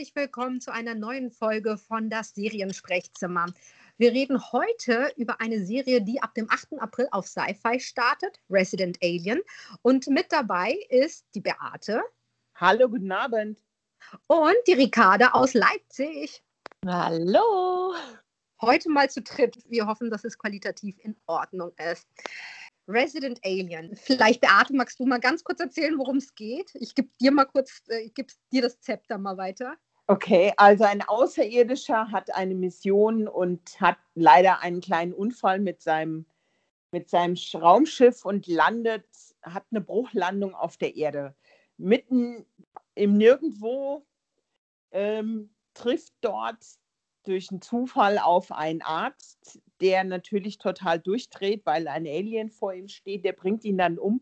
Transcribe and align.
herzlich 0.00 0.16
willkommen 0.16 0.62
zu 0.62 0.72
einer 0.72 0.94
neuen 0.94 1.30
Folge 1.30 1.76
von 1.76 2.08
das 2.08 2.34
Seriensprechzimmer. 2.34 3.52
Wir 3.98 4.12
reden 4.12 4.40
heute 4.50 5.12
über 5.18 5.42
eine 5.42 5.62
Serie, 5.62 6.00
die 6.00 6.22
ab 6.22 6.32
dem 6.32 6.50
8. 6.50 6.80
April 6.80 7.06
auf 7.10 7.26
Sci-Fi 7.26 7.78
startet, 7.80 8.40
Resident 8.48 8.96
Alien. 9.02 9.42
Und 9.82 10.06
mit 10.06 10.32
dabei 10.32 10.72
ist 10.88 11.26
die 11.34 11.42
Beate. 11.42 12.00
Hallo, 12.54 12.88
guten 12.88 13.12
Abend. 13.12 13.58
Und 14.26 14.56
die 14.66 14.72
Ricarda 14.72 15.32
aus 15.32 15.52
Leipzig. 15.52 16.42
Hallo. 16.86 17.94
Heute 18.62 18.88
mal 18.88 19.10
zu 19.10 19.20
dritt. 19.20 19.58
Wir 19.68 19.86
hoffen, 19.86 20.08
dass 20.08 20.24
es 20.24 20.38
qualitativ 20.38 20.96
in 21.00 21.14
Ordnung 21.26 21.72
ist. 21.92 22.08
Resident 22.88 23.38
Alien. 23.44 23.94
Vielleicht, 23.96 24.40
Beate, 24.40 24.74
magst 24.74 24.98
du 24.98 25.04
mal 25.04 25.20
ganz 25.20 25.44
kurz 25.44 25.60
erzählen, 25.60 25.98
worum 25.98 26.16
es 26.16 26.34
geht? 26.34 26.70
Ich 26.76 26.94
gebe 26.94 27.10
dir 27.20 27.32
mal 27.32 27.44
kurz, 27.44 27.82
äh, 27.90 28.00
ich 28.00 28.14
gebe 28.14 28.32
dir 28.50 28.62
das 28.62 28.80
Zepter 28.80 29.18
mal 29.18 29.36
weiter. 29.36 29.76
Okay, 30.10 30.52
also 30.56 30.82
ein 30.82 31.02
Außerirdischer 31.02 32.10
hat 32.10 32.34
eine 32.34 32.56
Mission 32.56 33.28
und 33.28 33.80
hat 33.80 33.96
leider 34.16 34.60
einen 34.60 34.80
kleinen 34.80 35.12
Unfall 35.12 35.60
mit 35.60 35.82
seinem, 35.82 36.26
mit 36.90 37.08
seinem 37.08 37.36
Raumschiff 37.54 38.24
und 38.24 38.48
landet, 38.48 39.06
hat 39.42 39.66
eine 39.70 39.80
Bruchlandung 39.80 40.56
auf 40.56 40.76
der 40.76 40.96
Erde. 40.96 41.36
Mitten 41.76 42.44
im 42.96 43.18
Nirgendwo 43.18 44.04
ähm, 44.90 45.54
trifft 45.74 46.14
dort 46.22 46.58
durch 47.22 47.52
einen 47.52 47.62
Zufall 47.62 48.18
auf 48.18 48.50
einen 48.50 48.82
Arzt, 48.82 49.60
der 49.80 50.02
natürlich 50.02 50.58
total 50.58 50.98
durchdreht, 50.98 51.64
weil 51.66 51.86
ein 51.86 52.08
Alien 52.08 52.50
vor 52.50 52.74
ihm 52.74 52.88
steht. 52.88 53.24
Der 53.24 53.32
bringt 53.32 53.64
ihn 53.64 53.78
dann 53.78 53.96
um 53.96 54.20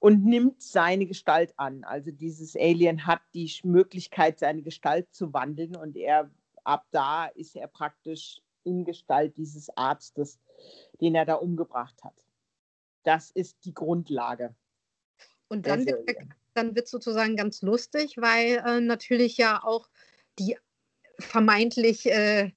und 0.00 0.24
nimmt 0.24 0.60
seine 0.60 1.06
Gestalt 1.06 1.52
an. 1.56 1.84
Also 1.84 2.10
dieses 2.10 2.56
Alien 2.56 3.06
hat 3.06 3.20
die 3.34 3.52
Möglichkeit, 3.62 4.38
seine 4.40 4.62
Gestalt 4.62 5.14
zu 5.14 5.32
wandeln 5.32 5.76
und 5.76 5.96
er 5.96 6.30
ab 6.64 6.86
da 6.90 7.26
ist 7.26 7.54
er 7.54 7.68
praktisch 7.68 8.40
in 8.64 8.84
Gestalt 8.84 9.36
dieses 9.36 9.70
Arztes, 9.76 10.38
den 11.00 11.14
er 11.14 11.24
da 11.24 11.34
umgebracht 11.34 12.02
hat. 12.02 12.14
Das 13.04 13.30
ist 13.30 13.64
die 13.64 13.72
Grundlage. 13.74 14.54
Und 15.48 15.66
dann 15.66 15.86
wird, 15.86 16.08
dann 16.54 16.74
wird 16.74 16.88
sozusagen 16.88 17.36
ganz 17.36 17.62
lustig, 17.62 18.16
weil 18.18 18.62
äh, 18.64 18.80
natürlich 18.80 19.36
ja 19.36 19.62
auch 19.62 19.88
die 20.38 20.56
vermeintlich 21.18 22.06
äh, 22.06 22.52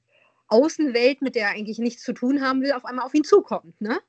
Außenwelt, 0.48 1.22
mit 1.22 1.36
der 1.36 1.48
er 1.48 1.56
eigentlich 1.56 1.80
nichts 1.80 2.04
zu 2.04 2.14
tun 2.14 2.42
haben 2.42 2.62
will, 2.62 2.74
auf 2.74 2.86
einmal 2.86 3.06
auf 3.06 3.14
ihn 3.14 3.24
zukommt, 3.24 3.80
ne? 3.82 4.00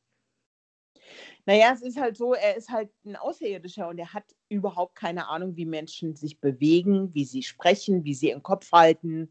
Naja, 1.46 1.72
es 1.74 1.82
ist 1.82 1.98
halt 2.00 2.16
so, 2.16 2.34
er 2.34 2.56
ist 2.56 2.70
halt 2.70 2.90
ein 3.04 3.16
Außerirdischer 3.16 3.88
und 3.88 3.98
er 3.98 4.14
hat 4.14 4.24
überhaupt 4.48 4.94
keine 4.94 5.28
Ahnung, 5.28 5.56
wie 5.56 5.66
Menschen 5.66 6.16
sich 6.16 6.40
bewegen, 6.40 7.12
wie 7.14 7.24
sie 7.24 7.42
sprechen, 7.42 8.04
wie 8.04 8.14
sie 8.14 8.30
ihren 8.30 8.42
Kopf 8.42 8.72
halten. 8.72 9.30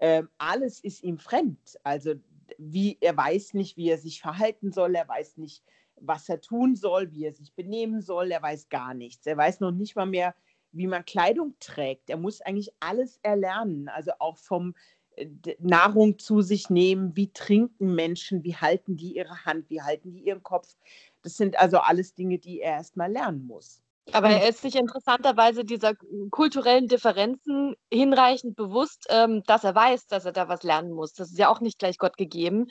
Ähm, 0.00 0.28
alles 0.38 0.80
ist 0.80 1.04
ihm 1.04 1.18
fremd. 1.18 1.78
Also 1.84 2.14
wie, 2.58 2.98
er 3.00 3.16
weiß 3.16 3.54
nicht, 3.54 3.76
wie 3.76 3.88
er 3.88 3.98
sich 3.98 4.20
verhalten 4.20 4.72
soll, 4.72 4.96
er 4.96 5.08
weiß 5.08 5.36
nicht, 5.36 5.62
was 5.96 6.28
er 6.28 6.40
tun 6.40 6.74
soll, 6.74 7.12
wie 7.12 7.24
er 7.24 7.32
sich 7.32 7.54
benehmen 7.54 8.00
soll, 8.02 8.32
er 8.32 8.42
weiß 8.42 8.68
gar 8.68 8.94
nichts. 8.94 9.26
Er 9.26 9.36
weiß 9.36 9.60
noch 9.60 9.70
nicht 9.70 9.94
mal 9.94 10.06
mehr, 10.06 10.34
wie 10.72 10.88
man 10.88 11.04
Kleidung 11.04 11.54
trägt. 11.60 12.10
Er 12.10 12.16
muss 12.16 12.40
eigentlich 12.40 12.72
alles 12.80 13.20
erlernen, 13.22 13.88
also 13.88 14.10
auch 14.18 14.38
vom 14.38 14.74
äh, 15.16 15.28
Nahrung 15.60 16.18
zu 16.18 16.42
sich 16.42 16.68
nehmen, 16.68 17.14
wie 17.16 17.32
trinken 17.32 17.94
Menschen, 17.94 18.42
wie 18.42 18.56
halten 18.56 18.96
die 18.96 19.16
ihre 19.16 19.44
Hand, 19.44 19.70
wie 19.70 19.82
halten 19.82 20.12
die 20.12 20.24
ihren 20.24 20.42
Kopf. 20.42 20.76
Das 21.24 21.36
sind 21.36 21.58
also 21.58 21.78
alles 21.78 22.14
Dinge, 22.14 22.38
die 22.38 22.60
er 22.60 22.74
erst 22.74 22.96
mal 22.96 23.10
lernen 23.10 23.46
muss. 23.46 23.80
Aber 24.12 24.28
er 24.28 24.48
ist 24.48 24.60
sich 24.60 24.76
interessanterweise 24.76 25.64
dieser 25.64 25.94
kulturellen 26.30 26.88
Differenzen 26.88 27.74
hinreichend 27.90 28.54
bewusst, 28.54 29.06
ähm, 29.08 29.42
dass 29.46 29.64
er 29.64 29.74
weiß, 29.74 30.06
dass 30.06 30.26
er 30.26 30.32
da 30.32 30.48
was 30.48 30.62
lernen 30.62 30.92
muss. 30.92 31.14
Das 31.14 31.30
ist 31.30 31.38
ja 31.38 31.48
auch 31.48 31.60
nicht 31.60 31.78
gleich 31.78 31.96
Gott 31.96 32.18
gegeben. 32.18 32.66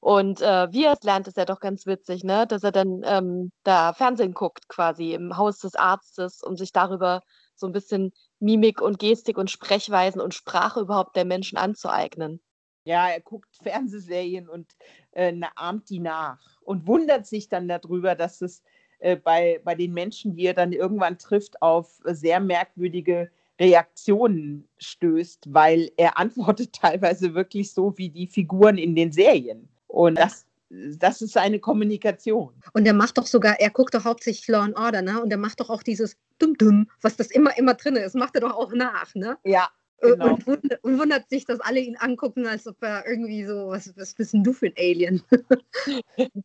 Und 0.00 0.40
äh, 0.40 0.72
wie 0.72 0.84
er 0.84 0.94
es 0.94 1.02
lernt, 1.02 1.28
ist 1.28 1.36
ja 1.36 1.44
doch 1.44 1.60
ganz 1.60 1.84
witzig, 1.84 2.24
ne? 2.24 2.46
dass 2.46 2.62
er 2.62 2.72
dann 2.72 3.02
ähm, 3.04 3.52
da 3.64 3.92
Fernsehen 3.92 4.32
guckt, 4.32 4.66
quasi 4.68 5.12
im 5.12 5.36
Haus 5.36 5.58
des 5.58 5.74
Arztes 5.74 6.42
und 6.42 6.56
sich 6.56 6.72
darüber 6.72 7.20
so 7.54 7.66
ein 7.66 7.72
bisschen 7.72 8.12
Mimik 8.38 8.80
und 8.80 8.98
Gestik 8.98 9.36
und 9.36 9.50
Sprechweisen 9.50 10.22
und 10.22 10.32
Sprache 10.32 10.80
überhaupt 10.80 11.16
der 11.16 11.26
Menschen 11.26 11.58
anzueignen. 11.58 12.40
Ja, 12.84 13.08
er 13.08 13.20
guckt 13.20 13.56
Fernsehserien 13.62 14.48
und 14.48 14.76
äh, 15.12 15.32
ahmt 15.56 15.90
die 15.90 16.00
nach 16.00 16.58
und 16.62 16.86
wundert 16.86 17.26
sich 17.26 17.48
dann 17.48 17.68
darüber, 17.68 18.14
dass 18.14 18.40
es 18.40 18.62
äh, 19.00 19.16
bei, 19.16 19.60
bei 19.64 19.74
den 19.74 19.92
Menschen, 19.92 20.34
die 20.34 20.46
er 20.46 20.54
dann 20.54 20.72
irgendwann 20.72 21.18
trifft, 21.18 21.60
auf 21.62 22.00
sehr 22.04 22.40
merkwürdige 22.40 23.30
Reaktionen 23.58 24.66
stößt, 24.78 25.52
weil 25.52 25.90
er 25.96 26.18
antwortet 26.18 26.72
teilweise 26.80 27.34
wirklich 27.34 27.72
so 27.72 27.96
wie 27.98 28.08
die 28.08 28.26
Figuren 28.26 28.78
in 28.78 28.94
den 28.94 29.12
Serien. 29.12 29.68
Und 29.88 30.16
das 30.16 30.46
das 30.70 31.20
ist 31.20 31.32
seine 31.32 31.58
Kommunikation. 31.58 32.54
Und 32.72 32.86
er 32.86 32.94
macht 32.94 33.18
doch 33.18 33.26
sogar, 33.26 33.58
er 33.58 33.70
guckt 33.70 33.94
doch 33.94 34.04
hauptsächlich 34.04 34.46
Law 34.46 34.62
and 34.62 34.76
Order, 34.76 35.02
ne? 35.02 35.20
Und 35.20 35.30
er 35.32 35.36
macht 35.36 35.58
doch 35.58 35.68
auch 35.68 35.82
dieses 35.82 36.16
Dumm-Dumm, 36.38 36.88
was 37.00 37.16
das 37.16 37.30
immer, 37.30 37.56
immer 37.58 37.74
drin 37.74 37.96
ist, 37.96 38.14
macht 38.14 38.36
er 38.36 38.42
doch 38.42 38.54
auch 38.54 38.72
nach, 38.72 39.14
ne? 39.14 39.36
Ja. 39.44 39.68
Äh, 40.00 40.10
genau. 40.10 40.34
Und, 40.34 40.46
wundert, 40.46 40.84
und 40.84 40.98
wundert 40.98 41.28
sich, 41.28 41.44
dass 41.44 41.60
alle 41.60 41.80
ihn 41.80 41.96
angucken, 41.96 42.46
als 42.46 42.66
ob 42.66 42.82
er 42.82 43.06
irgendwie 43.06 43.44
so, 43.44 43.68
was, 43.68 43.96
was 43.96 44.14
bist 44.14 44.32
denn 44.32 44.44
du 44.44 44.52
für 44.52 44.66
ein 44.66 44.74
Alien? 44.78 45.22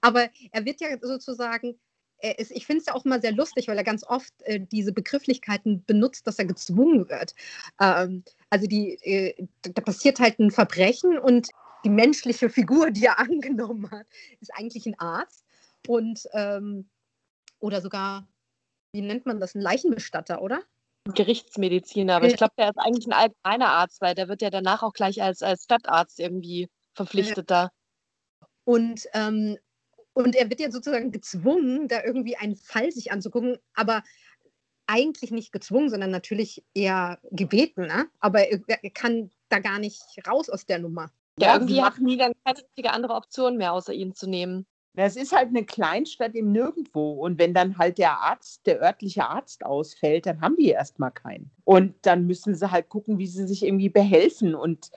Aber 0.00 0.28
er 0.52 0.64
wird 0.64 0.80
ja 0.80 0.88
sozusagen, 1.00 1.78
ist, 2.38 2.50
ich 2.50 2.66
finde 2.66 2.80
es 2.80 2.86
ja 2.86 2.94
auch 2.94 3.04
immer 3.04 3.20
sehr 3.20 3.32
lustig, 3.32 3.68
weil 3.68 3.78
er 3.78 3.84
ganz 3.84 4.04
oft 4.04 4.32
äh, 4.42 4.60
diese 4.60 4.92
Begrifflichkeiten 4.92 5.84
benutzt, 5.86 6.26
dass 6.26 6.38
er 6.38 6.44
gezwungen 6.44 7.08
wird. 7.08 7.34
Ähm, 7.80 8.24
also 8.50 8.66
die, 8.66 8.94
äh, 9.02 9.46
da 9.62 9.82
passiert 9.82 10.20
halt 10.20 10.38
ein 10.38 10.50
Verbrechen 10.50 11.18
und 11.18 11.48
die 11.84 11.90
menschliche 11.90 12.48
Figur, 12.48 12.90
die 12.90 13.06
er 13.06 13.18
angenommen 13.30 13.90
hat, 13.90 14.06
ist 14.40 14.54
eigentlich 14.54 14.86
ein 14.86 14.98
Arzt 14.98 15.44
und 15.86 16.26
ähm, 16.32 16.88
oder 17.60 17.80
sogar, 17.80 18.28
wie 18.92 19.00
nennt 19.00 19.26
man 19.26 19.40
das, 19.40 19.54
ein 19.54 19.62
Leichenbestatter, 19.62 20.42
oder? 20.42 20.62
Gerichtsmediziner, 21.04 22.16
aber 22.16 22.26
ich 22.26 22.36
glaube, 22.36 22.54
der 22.58 22.70
ist 22.70 22.78
eigentlich 22.78 23.06
ein 23.06 23.12
allgemeiner 23.12 23.68
Arzt, 23.68 24.00
weil 24.00 24.14
der 24.14 24.28
wird 24.28 24.40
ja 24.40 24.50
danach 24.50 24.82
auch 24.82 24.94
gleich 24.94 25.22
als, 25.22 25.42
als 25.42 25.64
Stadtarzt 25.64 26.18
irgendwie 26.18 26.70
verpflichtet 26.94 27.50
ja. 27.50 27.68
da. 27.68 27.70
Und, 28.64 29.06
ähm, 29.12 29.58
und 30.14 30.34
er 30.34 30.48
wird 30.48 30.60
ja 30.60 30.70
sozusagen 30.70 31.12
gezwungen, 31.12 31.88
da 31.88 32.02
irgendwie 32.02 32.36
einen 32.36 32.56
Fall 32.56 32.90
sich 32.90 33.12
anzugucken, 33.12 33.58
aber 33.74 34.02
eigentlich 34.86 35.30
nicht 35.30 35.52
gezwungen, 35.52 35.90
sondern 35.90 36.10
natürlich 36.10 36.64
eher 36.74 37.18
gebeten, 37.30 37.86
ne? 37.86 38.06
aber 38.20 38.48
er, 38.48 38.60
er 38.66 38.90
kann 38.90 39.30
da 39.48 39.58
gar 39.58 39.78
nicht 39.78 40.02
raus 40.26 40.48
aus 40.48 40.66
der 40.66 40.78
Nummer. 40.78 41.10
Ja, 41.38 41.54
irgendwie 41.54 41.82
hat 41.82 41.98
nie 41.98 42.16
dann 42.16 42.32
keine 42.44 42.58
richtige 42.58 42.92
andere 42.92 43.14
Option 43.14 43.56
mehr, 43.56 43.72
außer 43.72 43.92
ihn 43.92 44.14
zu 44.14 44.28
nehmen. 44.28 44.66
Es 44.96 45.16
ist 45.16 45.32
halt 45.32 45.48
eine 45.48 45.64
Kleinstadt 45.64 46.34
im 46.34 46.52
Nirgendwo. 46.52 47.12
Und 47.12 47.38
wenn 47.38 47.52
dann 47.52 47.78
halt 47.78 47.98
der 47.98 48.18
Arzt, 48.20 48.66
der 48.66 48.80
örtliche 48.80 49.28
Arzt 49.28 49.66
ausfällt, 49.66 50.26
dann 50.26 50.40
haben 50.40 50.56
die 50.56 50.68
erstmal 50.68 51.10
keinen. 51.10 51.50
Und 51.64 51.94
dann 52.02 52.26
müssen 52.26 52.54
sie 52.54 52.70
halt 52.70 52.88
gucken, 52.88 53.18
wie 53.18 53.26
sie 53.26 53.46
sich 53.46 53.64
irgendwie 53.64 53.88
behelfen. 53.88 54.54
Und 54.54 54.92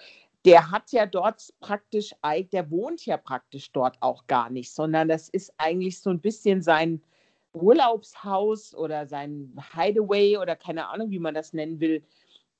der 0.45 0.71
hat 0.71 0.91
ja 0.91 1.05
dort 1.05 1.51
praktisch, 1.59 2.13
der 2.51 2.69
wohnt 2.69 3.05
ja 3.05 3.17
praktisch 3.17 3.71
dort 3.71 3.97
auch 4.01 4.27
gar 4.27 4.49
nicht, 4.49 4.71
sondern 4.71 5.07
das 5.07 5.29
ist 5.29 5.53
eigentlich 5.57 5.99
so 5.99 6.11
ein 6.11 6.21
bisschen 6.21 6.61
sein 6.61 7.01
Urlaubshaus 7.53 8.75
oder 8.75 9.07
sein 9.07 9.51
Hideaway 9.73 10.37
oder 10.37 10.55
keine 10.55 10.89
Ahnung, 10.89 11.09
wie 11.09 11.19
man 11.19 11.33
das 11.33 11.53
nennen 11.53 11.79
will 11.79 12.03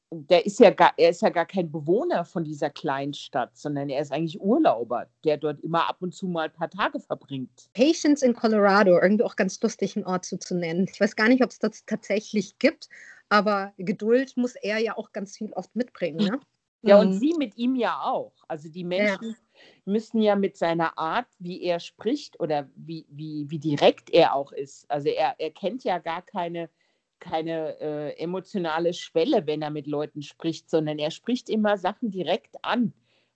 der 0.10 0.46
ist 0.46 0.60
ja 0.60 0.70
gar, 0.70 0.94
er 0.98 1.10
ist 1.10 1.22
ja 1.22 1.30
gar 1.30 1.46
kein 1.46 1.72
Bewohner 1.72 2.24
von 2.24 2.44
dieser 2.44 2.70
Kleinstadt, 2.70 3.58
sondern 3.58 3.90
er 3.90 4.02
ist 4.02 4.12
eigentlich 4.12 4.40
Urlauber, 4.40 5.08
der 5.26 5.38
dort 5.38 5.60
immer 5.62 5.90
ab 5.90 5.98
und 6.00 6.14
zu 6.14 6.28
mal 6.28 6.46
ein 6.46 6.54
paar 6.54 6.70
Tage 6.70 7.00
verbringt. 7.00 7.70
Patience 7.74 8.22
in 8.22 8.34
Colorado, 8.34 9.00
irgendwie 9.02 9.26
auch 9.26 9.36
ganz 9.36 9.62
lustig, 9.62 9.98
einen 9.98 10.06
Ort 10.06 10.26
so 10.26 10.38
zu 10.38 10.56
nennen. 10.56 10.88
Ich 10.92 11.00
weiß 11.00 11.16
gar 11.16 11.28
nicht, 11.28 11.44
ob 11.44 11.50
es 11.50 11.60
das 11.60 11.86
tatsächlich 11.86 12.58
gibt, 12.58 12.88
aber 13.30 13.74
Geduld 13.78 14.38
muss 14.38 14.56
er 14.56 14.78
ja 14.78 14.98
auch 14.98 15.12
ganz 15.12 15.36
viel 15.38 15.52
oft 15.54 15.76
mitbringen. 15.76 16.26
Ne? 16.26 16.40
Ja, 16.84 17.00
und 17.00 17.16
mhm. 17.16 17.20
sie 17.20 17.34
mit 17.38 17.58
ihm 17.58 17.76
ja 17.76 18.02
auch. 18.02 18.34
Also 18.48 18.70
die 18.70 18.86
Menschen 18.86 19.32
ja. 19.32 19.62
müssen 19.84 20.22
ja 20.22 20.36
mit 20.38 20.56
seiner 20.56 20.98
Art, 20.98 21.28
wie 21.40 21.64
er 21.64 21.82
spricht 21.82 22.40
oder 22.40 22.70
wie, 22.76 23.06
wie, 23.10 23.46
wie 23.50 23.60
direkt 23.60 24.10
er 24.12 24.36
auch 24.36 24.54
ist. 24.54 24.90
Also 24.90 25.10
er, 25.10 25.36
er 25.38 25.52
kennt 25.52 25.84
ja 25.84 25.98
gar 25.98 26.22
keine 26.22 26.70
keine 27.20 27.80
äh, 27.80 28.18
emotionale 28.18 28.94
Schwelle, 28.94 29.46
wenn 29.46 29.62
er 29.62 29.70
mit 29.70 29.88
Leuten 29.88 30.22
spricht, 30.22 30.70
sondern 30.70 31.00
er 31.00 31.12
spricht 31.12 31.50
immer 31.50 31.78
Sachen 31.78 32.12
direkt 32.12 32.56
an, 32.64 32.94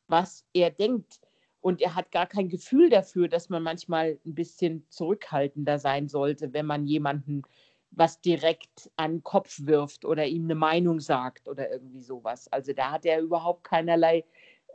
was 0.07 0.45
er 0.54 0.72
denkt. 0.72 1.19
Und 1.60 1.81
er 1.81 1.95
hat 1.95 2.12
gar 2.12 2.25
kein 2.25 2.50
Gefühl 2.50 2.89
dafür, 2.89 3.28
dass 3.28 3.50
man 3.50 3.62
manchmal 3.62 4.19
ein 4.25 4.33
bisschen 4.36 4.86
zurückhaltender 4.89 5.78
sein 5.78 6.07
sollte, 6.07 6.54
wenn 6.54 6.66
man 6.66 6.86
jemanden 6.88 7.44
was 7.92 8.22
direkt 8.22 8.89
an 8.95 9.16
den 9.16 9.24
Kopf 9.24 9.60
wirft 9.66 10.06
oder 10.06 10.25
ihm 10.25 10.45
eine 10.45 10.56
Meinung 10.56 11.00
sagt 11.00 11.48
oder 11.48 11.69
irgendwie 11.69 12.01
sowas. 12.01 12.48
Also 12.48 12.74
da 12.74 12.92
hat 12.92 13.06
er 13.06 13.19
überhaupt 13.19 13.66
keinerlei 13.66 14.24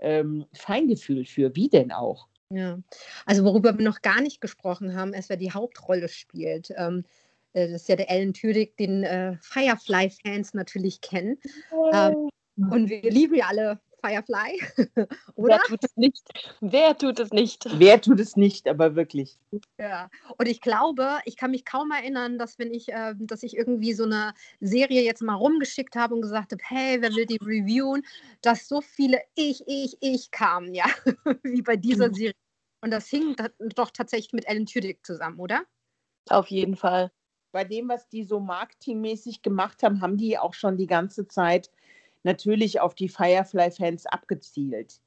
ähm, 0.01 0.45
Feingefühl 0.53 1.25
für. 1.25 1.57
Wie 1.57 1.69
denn 1.69 1.93
auch? 1.93 2.29
Ja, 2.51 2.79
also 3.25 3.45
worüber 3.45 3.77
wir 3.77 3.85
noch 3.85 4.03
gar 4.03 4.21
nicht 4.21 4.41
gesprochen 4.41 4.95
haben, 4.95 5.15
ist, 5.15 5.31
wer 5.31 5.37
die 5.37 5.53
Hauptrolle 5.53 6.09
spielt. 6.09 6.71
Ähm, 6.77 7.01
äh, 7.01 7.26
das 7.57 7.83
ist 7.83 7.89
ja 7.89 7.97
der 7.97 8.11
Alan 8.11 8.35
Tudyk, 8.35 8.77
den 8.77 9.03
äh, 9.03 9.37
Firefly-Fans 9.41 10.55
natürlich 10.55 11.01
kennen. 11.01 11.39
Ähm, 11.93 12.29
und 12.57 12.89
wir 12.89 13.11
lieben 13.11 13.35
ja 13.35 13.47
alle 13.47 13.81
Firefly, 14.05 14.61
oder? 15.35 15.55
Wer 15.55 15.63
tut 15.63 15.85
es 15.85 15.97
nicht? 15.97 16.29
Wer 16.61 16.99
tut 16.99 17.19
es 17.19 17.31
nicht? 17.31 17.67
Wer 17.79 18.01
tut 18.01 18.21
es 18.21 18.37
nicht, 18.37 18.69
aber 18.69 18.95
wirklich. 18.95 19.39
Ja, 19.79 20.11
und 20.39 20.47
ich 20.47 20.61
glaube, 20.61 21.19
ich 21.25 21.37
kann 21.37 21.51
mich 21.51 21.65
kaum 21.65 21.91
erinnern, 21.91 22.39
dass 22.39 22.59
wenn 22.59 22.73
ich, 22.73 22.91
äh, 22.91 23.15
dass 23.19 23.43
ich 23.43 23.57
irgendwie 23.57 23.95
so 23.95 24.05
eine 24.05 24.35
Serie 24.61 25.03
jetzt 25.03 25.23
mal 25.23 25.35
rumgeschickt 25.35 25.97
habe 25.97 26.15
und 26.15 26.23
gesagt 26.23 26.53
habe, 26.53 26.63
hey, 26.67 27.01
wer 27.01 27.15
will 27.15 27.27
die 27.27 27.39
reviewen, 27.43 28.03
dass 28.43 28.69
so 28.69 28.81
viele 28.81 29.21
ich, 29.35 29.65
ich, 29.67 29.97
ich 30.01 30.31
kamen, 30.31 30.75
ja, 30.75 30.85
wie 31.43 31.63
bei 31.63 31.77
dieser 31.77 32.09
mhm. 32.09 32.15
Serie. 32.15 32.35
Und 32.83 32.91
das 32.91 33.09
hing 33.09 33.35
doch 33.75 33.91
tatsächlich 33.91 34.33
mit 34.33 34.49
Alan 34.49 34.67
Tudyk 34.67 35.05
zusammen, 35.05 35.41
oder? 35.41 35.63
Auf 36.29 36.49
jeden 36.49 36.77
Fall. 36.77 37.11
Bei 37.53 37.65
dem, 37.65 37.89
was 37.89 38.09
die 38.09 38.25
so 38.25 38.41
marketingmäßig 38.41 39.43
gemacht 39.43 39.83
haben, 39.83 40.01
haben 40.01 40.17
die 40.17 40.39
auch 40.39 40.55
schon 40.55 40.77
die 40.77 40.87
ganze 40.87 41.27
Zeit 41.27 41.71
natürlich 42.23 42.81
auf 42.81 42.95
die 42.95 43.09
Firefly-Fans 43.09 44.07
abgezielt. 44.07 45.01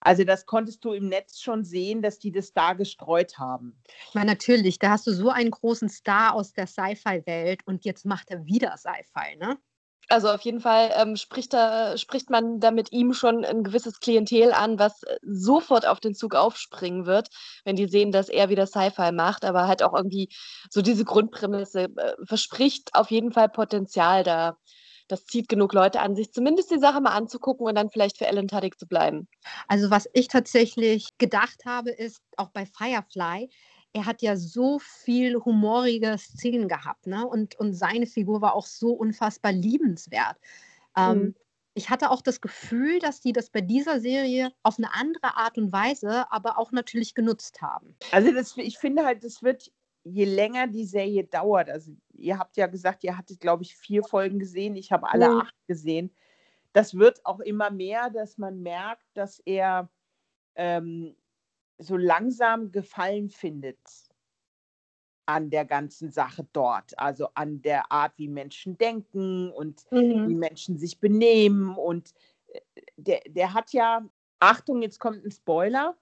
Also 0.00 0.24
das 0.24 0.44
konntest 0.44 0.84
du 0.84 0.92
im 0.92 1.08
Netz 1.08 1.40
schon 1.40 1.64
sehen, 1.64 2.02
dass 2.02 2.18
die 2.18 2.30
das 2.30 2.52
da 2.52 2.74
gestreut 2.74 3.38
haben. 3.38 3.74
Ja, 4.12 4.24
natürlich. 4.24 4.78
Da 4.78 4.90
hast 4.90 5.06
du 5.06 5.12
so 5.12 5.30
einen 5.30 5.50
großen 5.50 5.88
Star 5.88 6.34
aus 6.34 6.52
der 6.52 6.66
Sci-Fi-Welt 6.66 7.66
und 7.66 7.86
jetzt 7.86 8.04
macht 8.04 8.30
er 8.30 8.44
wieder 8.44 8.76
Sci-Fi, 8.76 9.36
ne? 9.38 9.56
Also 10.08 10.28
auf 10.30 10.42
jeden 10.42 10.60
Fall 10.60 10.90
ähm, 10.96 11.16
spricht, 11.16 11.52
da, 11.52 11.96
spricht 11.96 12.30
man 12.30 12.60
da 12.60 12.70
mit 12.70 12.92
ihm 12.92 13.12
schon 13.12 13.44
ein 13.44 13.64
gewisses 13.64 14.00
Klientel 14.00 14.52
an, 14.52 14.78
was 14.78 15.02
äh, 15.04 15.18
sofort 15.22 15.86
auf 15.86 16.00
den 16.00 16.14
Zug 16.14 16.34
aufspringen 16.34 17.06
wird, 17.06 17.28
wenn 17.64 17.76
die 17.76 17.88
sehen, 17.88 18.12
dass 18.12 18.28
er 18.28 18.48
wieder 18.48 18.66
Sci-Fi 18.66 19.12
macht, 19.12 19.44
aber 19.44 19.66
halt 19.66 19.82
auch 19.82 19.94
irgendwie 19.94 20.28
so 20.70 20.82
diese 20.82 21.04
Grundprämisse 21.04 21.84
äh, 21.96 22.14
verspricht 22.24 22.90
auf 22.94 23.10
jeden 23.10 23.32
Fall 23.32 23.48
Potenzial 23.48 24.24
da 24.24 24.56
das 25.08 25.26
zieht 25.26 25.48
genug 25.48 25.72
Leute 25.72 26.00
an, 26.00 26.14
sich 26.14 26.32
zumindest 26.32 26.70
die 26.70 26.78
Sache 26.78 27.00
mal 27.00 27.12
anzugucken 27.12 27.66
und 27.66 27.74
dann 27.74 27.90
vielleicht 27.90 28.18
für 28.18 28.26
Ellen 28.26 28.48
Tudyk 28.48 28.78
zu 28.78 28.86
bleiben. 28.86 29.28
Also 29.68 29.90
was 29.90 30.08
ich 30.12 30.28
tatsächlich 30.28 31.08
gedacht 31.18 31.64
habe, 31.66 31.90
ist 31.90 32.22
auch 32.36 32.50
bei 32.50 32.66
Firefly, 32.66 33.50
er 33.94 34.06
hat 34.06 34.22
ja 34.22 34.36
so 34.36 34.80
viel 34.80 35.36
humorige 35.36 36.18
Szenen 36.18 36.68
gehabt, 36.68 37.06
ne? 37.06 37.26
Und, 37.26 37.54
und 37.60 37.74
seine 37.74 38.06
Figur 38.06 38.42
war 38.42 38.54
auch 38.54 38.66
so 38.66 38.92
unfassbar 38.92 39.52
liebenswert. 39.52 40.36
Ähm, 40.96 41.18
mhm. 41.18 41.34
ich 41.74 41.90
hatte 41.90 42.10
auch 42.10 42.20
das 42.20 42.40
Gefühl, 42.40 42.98
dass 42.98 43.20
die 43.20 43.32
das 43.32 43.50
bei 43.50 43.60
dieser 43.60 44.00
Serie 44.00 44.52
auf 44.64 44.78
eine 44.78 44.92
andere 44.92 45.36
Art 45.36 45.58
und 45.58 45.72
Weise, 45.72 46.30
aber 46.32 46.58
auch 46.58 46.72
natürlich 46.72 47.14
genutzt 47.14 47.62
haben. 47.62 47.96
Also 48.10 48.32
das, 48.32 48.56
ich 48.56 48.78
finde 48.78 49.04
halt, 49.04 49.22
das 49.22 49.42
wird 49.42 49.72
je 50.02 50.24
länger 50.24 50.66
die 50.66 50.84
Serie 50.84 51.24
dauert, 51.24 51.70
also 51.70 51.92
ihr 52.12 52.38
habt 52.38 52.56
ja 52.56 52.66
gesagt, 52.66 53.04
ihr 53.04 53.16
hattet, 53.16 53.40
glaube 53.40 53.62
ich, 53.62 53.76
vier 53.76 54.02
Folgen 54.02 54.38
gesehen, 54.38 54.76
ich 54.76 54.92
habe 54.92 55.08
alle 55.08 55.26
ja. 55.26 55.38
acht 55.38 55.54
gesehen. 55.66 56.14
Das 56.72 56.94
wird 56.94 57.24
auch 57.24 57.40
immer 57.40 57.70
mehr, 57.70 58.10
dass 58.10 58.38
man 58.38 58.60
merkt, 58.60 59.06
dass 59.14 59.38
er 59.38 59.88
ähm, 60.56 61.16
so 61.78 61.96
langsam 61.96 62.72
Gefallen 62.72 63.30
findet 63.30 63.78
an 65.26 65.50
der 65.50 65.64
ganzen 65.64 66.10
Sache 66.10 66.46
dort, 66.52 66.98
also 66.98 67.28
an 67.34 67.62
der 67.62 67.90
Art, 67.90 68.12
wie 68.16 68.28
Menschen 68.28 68.76
denken 68.76 69.50
und 69.50 69.90
mhm. 69.90 70.28
wie 70.28 70.34
Menschen 70.34 70.76
sich 70.78 71.00
benehmen. 71.00 71.76
Und 71.76 72.12
äh, 72.48 72.60
der, 72.96 73.20
der 73.26 73.54
hat 73.54 73.72
ja, 73.72 74.06
Achtung, 74.38 74.82
jetzt 74.82 75.00
kommt 75.00 75.24
ein 75.24 75.30
Spoiler, 75.30 75.96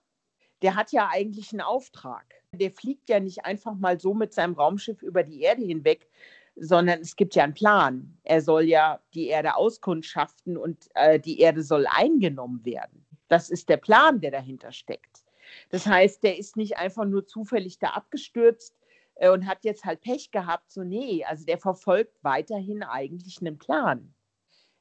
der 0.62 0.74
hat 0.74 0.92
ja 0.92 1.08
eigentlich 1.10 1.52
einen 1.52 1.60
Auftrag. 1.60 2.24
Der 2.52 2.70
fliegt 2.70 3.08
ja 3.08 3.20
nicht 3.20 3.44
einfach 3.44 3.74
mal 3.74 3.98
so 4.00 4.14
mit 4.14 4.32
seinem 4.32 4.54
Raumschiff 4.54 5.02
über 5.02 5.22
die 5.22 5.40
Erde 5.40 5.62
hinweg, 5.62 6.08
sondern 6.56 7.00
es 7.00 7.16
gibt 7.16 7.34
ja 7.34 7.44
einen 7.44 7.54
Plan. 7.54 8.18
Er 8.24 8.42
soll 8.42 8.64
ja 8.64 9.00
die 9.14 9.28
Erde 9.28 9.56
auskundschaften 9.56 10.56
und 10.56 10.88
äh, 10.94 11.18
die 11.18 11.40
Erde 11.40 11.62
soll 11.62 11.86
eingenommen 11.88 12.64
werden. 12.64 13.06
Das 13.28 13.50
ist 13.50 13.68
der 13.68 13.78
Plan, 13.78 14.20
der 14.20 14.30
dahinter 14.30 14.72
steckt. 14.72 15.21
Das 15.70 15.86
heißt, 15.86 16.22
der 16.22 16.38
ist 16.38 16.56
nicht 16.56 16.76
einfach 16.76 17.04
nur 17.04 17.26
zufällig 17.26 17.78
da 17.78 17.90
abgestürzt 17.90 18.76
äh, 19.16 19.30
und 19.30 19.46
hat 19.46 19.64
jetzt 19.64 19.84
halt 19.84 20.00
Pech 20.00 20.30
gehabt. 20.30 20.70
So, 20.70 20.82
nee, 20.82 21.24
also 21.24 21.44
der 21.44 21.58
verfolgt 21.58 22.22
weiterhin 22.22 22.82
eigentlich 22.82 23.40
einen 23.40 23.58
Plan 23.58 24.14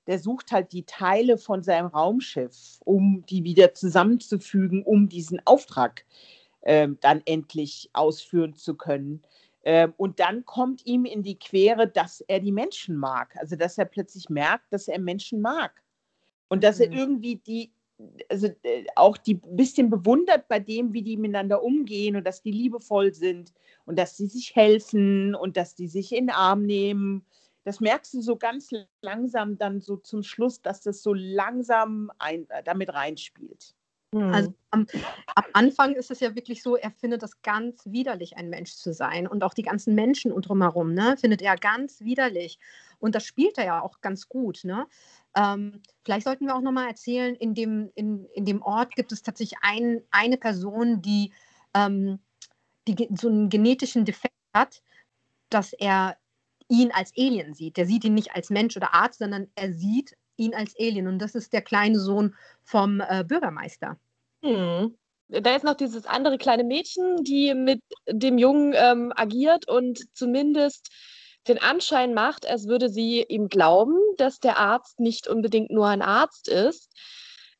der 0.07 0.19
sucht 0.19 0.51
halt 0.51 0.71
die 0.71 0.85
Teile 0.85 1.37
von 1.37 1.63
seinem 1.63 1.87
Raumschiff, 1.87 2.79
um 2.83 3.23
die 3.29 3.43
wieder 3.43 3.73
zusammenzufügen, 3.73 4.83
um 4.83 5.09
diesen 5.09 5.45
Auftrag 5.45 6.05
äh, 6.61 6.87
dann 7.01 7.21
endlich 7.25 7.89
ausführen 7.93 8.55
zu 8.55 8.75
können. 8.75 9.21
Ähm, 9.63 9.93
und 9.97 10.19
dann 10.19 10.45
kommt 10.45 10.85
ihm 10.85 11.05
in 11.05 11.23
die 11.23 11.37
Quere, 11.37 11.87
dass 11.87 12.21
er 12.21 12.39
die 12.39 12.51
Menschen 12.51 12.97
mag. 12.97 13.35
Also, 13.37 13.55
dass 13.55 13.77
er 13.77 13.85
plötzlich 13.85 14.29
merkt, 14.29 14.73
dass 14.73 14.87
er 14.87 14.99
Menschen 14.99 15.39
mag. 15.39 15.83
Und 16.47 16.63
dass 16.63 16.79
mhm. 16.79 16.85
er 16.85 16.91
irgendwie 16.93 17.35
die, 17.35 17.71
also 18.29 18.47
äh, 18.63 18.85
auch 18.95 19.17
die 19.17 19.35
bisschen 19.35 19.89
bewundert 19.89 20.47
bei 20.47 20.59
dem, 20.59 20.93
wie 20.93 21.01
die 21.01 21.17
miteinander 21.17 21.63
umgehen 21.63 22.15
und 22.15 22.25
dass 22.25 22.41
die 22.41 22.51
liebevoll 22.51 23.13
sind 23.13 23.53
und 23.85 23.97
dass 23.97 24.17
sie 24.17 24.27
sich 24.27 24.55
helfen 24.55 25.35
und 25.35 25.57
dass 25.57 25.75
die 25.75 25.87
sich 25.87 26.11
in 26.11 26.27
den 26.27 26.35
Arm 26.35 26.63
nehmen 26.63 27.25
das 27.63 27.79
merkst 27.79 28.13
du 28.13 28.21
so 28.21 28.37
ganz 28.37 28.69
langsam 29.01 29.57
dann 29.57 29.81
so 29.81 29.97
zum 29.97 30.23
Schluss, 30.23 30.61
dass 30.61 30.81
das 30.81 31.03
so 31.03 31.13
langsam 31.13 32.11
ein, 32.17 32.49
äh, 32.49 32.63
damit 32.63 32.93
reinspielt. 32.93 33.75
Also 34.13 34.49
mhm. 34.49 34.55
am, 34.71 34.87
am, 35.35 35.43
Anfang 35.53 35.93
ist 35.93 36.11
es 36.11 36.19
ja 36.19 36.35
wirklich 36.35 36.61
so, 36.61 36.75
er 36.75 36.91
findet 36.91 37.23
es 37.23 37.41
ganz 37.43 37.85
widerlich, 37.85 38.35
ein 38.35 38.49
Mensch 38.49 38.73
zu 38.73 38.93
sein. 38.93 39.25
Und 39.25 39.41
auch 39.41 39.53
die 39.53 39.61
ganzen 39.61 39.95
Menschen 39.95 40.33
und 40.33 40.49
drumherum, 40.49 40.93
ne, 40.93 41.15
findet 41.17 41.41
er 41.41 41.55
ganz 41.55 42.01
widerlich. 42.01 42.59
Und 43.01 43.15
das 43.15 43.25
spielt 43.25 43.57
er 43.57 43.65
ja 43.65 43.81
auch 43.81 43.99
ganz 43.99 44.29
gut. 44.29 44.63
Ne? 44.63 44.87
Ähm, 45.35 45.81
vielleicht 46.03 46.25
sollten 46.25 46.45
wir 46.45 46.55
auch 46.55 46.61
nochmal 46.61 46.87
erzählen, 46.87 47.35
in 47.35 47.53
dem, 47.53 47.91
in, 47.95 48.25
in 48.33 48.45
dem 48.45 48.61
Ort 48.61 48.95
gibt 48.95 49.11
es 49.11 49.23
tatsächlich 49.23 49.59
ein, 49.61 50.01
eine 50.11 50.37
Person, 50.37 51.01
die, 51.01 51.33
ähm, 51.73 52.19
die 52.87 53.09
so 53.15 53.27
einen 53.27 53.49
genetischen 53.49 54.05
Defekt 54.05 54.33
hat, 54.53 54.81
dass 55.49 55.73
er 55.73 56.17
ihn 56.69 56.91
als 56.91 57.11
Alien 57.17 57.53
sieht. 57.53 57.77
Der 57.77 57.85
sieht 57.85 58.05
ihn 58.05 58.13
nicht 58.13 58.33
als 58.33 58.49
Mensch 58.49 58.77
oder 58.77 58.93
Arzt, 58.93 59.19
sondern 59.19 59.47
er 59.55 59.73
sieht 59.73 60.15
ihn 60.37 60.55
als 60.55 60.75
Alien. 60.79 61.07
Und 61.07 61.19
das 61.19 61.35
ist 61.35 61.53
der 61.53 61.61
kleine 61.61 61.99
Sohn 61.99 62.35
vom 62.63 63.01
äh, 63.01 63.23
Bürgermeister. 63.27 63.97
Hm. 64.43 64.95
Da 65.27 65.55
ist 65.55 65.63
noch 65.63 65.75
dieses 65.75 66.05
andere 66.05 66.37
kleine 66.37 66.65
Mädchen, 66.65 67.23
die 67.23 67.53
mit 67.53 67.81
dem 68.07 68.37
Jungen 68.37 68.73
ähm, 68.75 69.13
agiert 69.15 69.67
und 69.69 70.05
zumindest 70.13 70.91
den 71.47 71.59
Anschein 71.59 72.13
macht, 72.13 72.47
als 72.47 72.67
würde 72.67 72.89
sie 72.89 73.23
ihm 73.23 73.49
glauben, 73.49 73.97
dass 74.17 74.39
der 74.39 74.57
Arzt 74.57 74.99
nicht 74.99 75.27
unbedingt 75.27 75.71
nur 75.71 75.87
ein 75.87 76.01
Arzt 76.01 76.47
ist, 76.47 76.91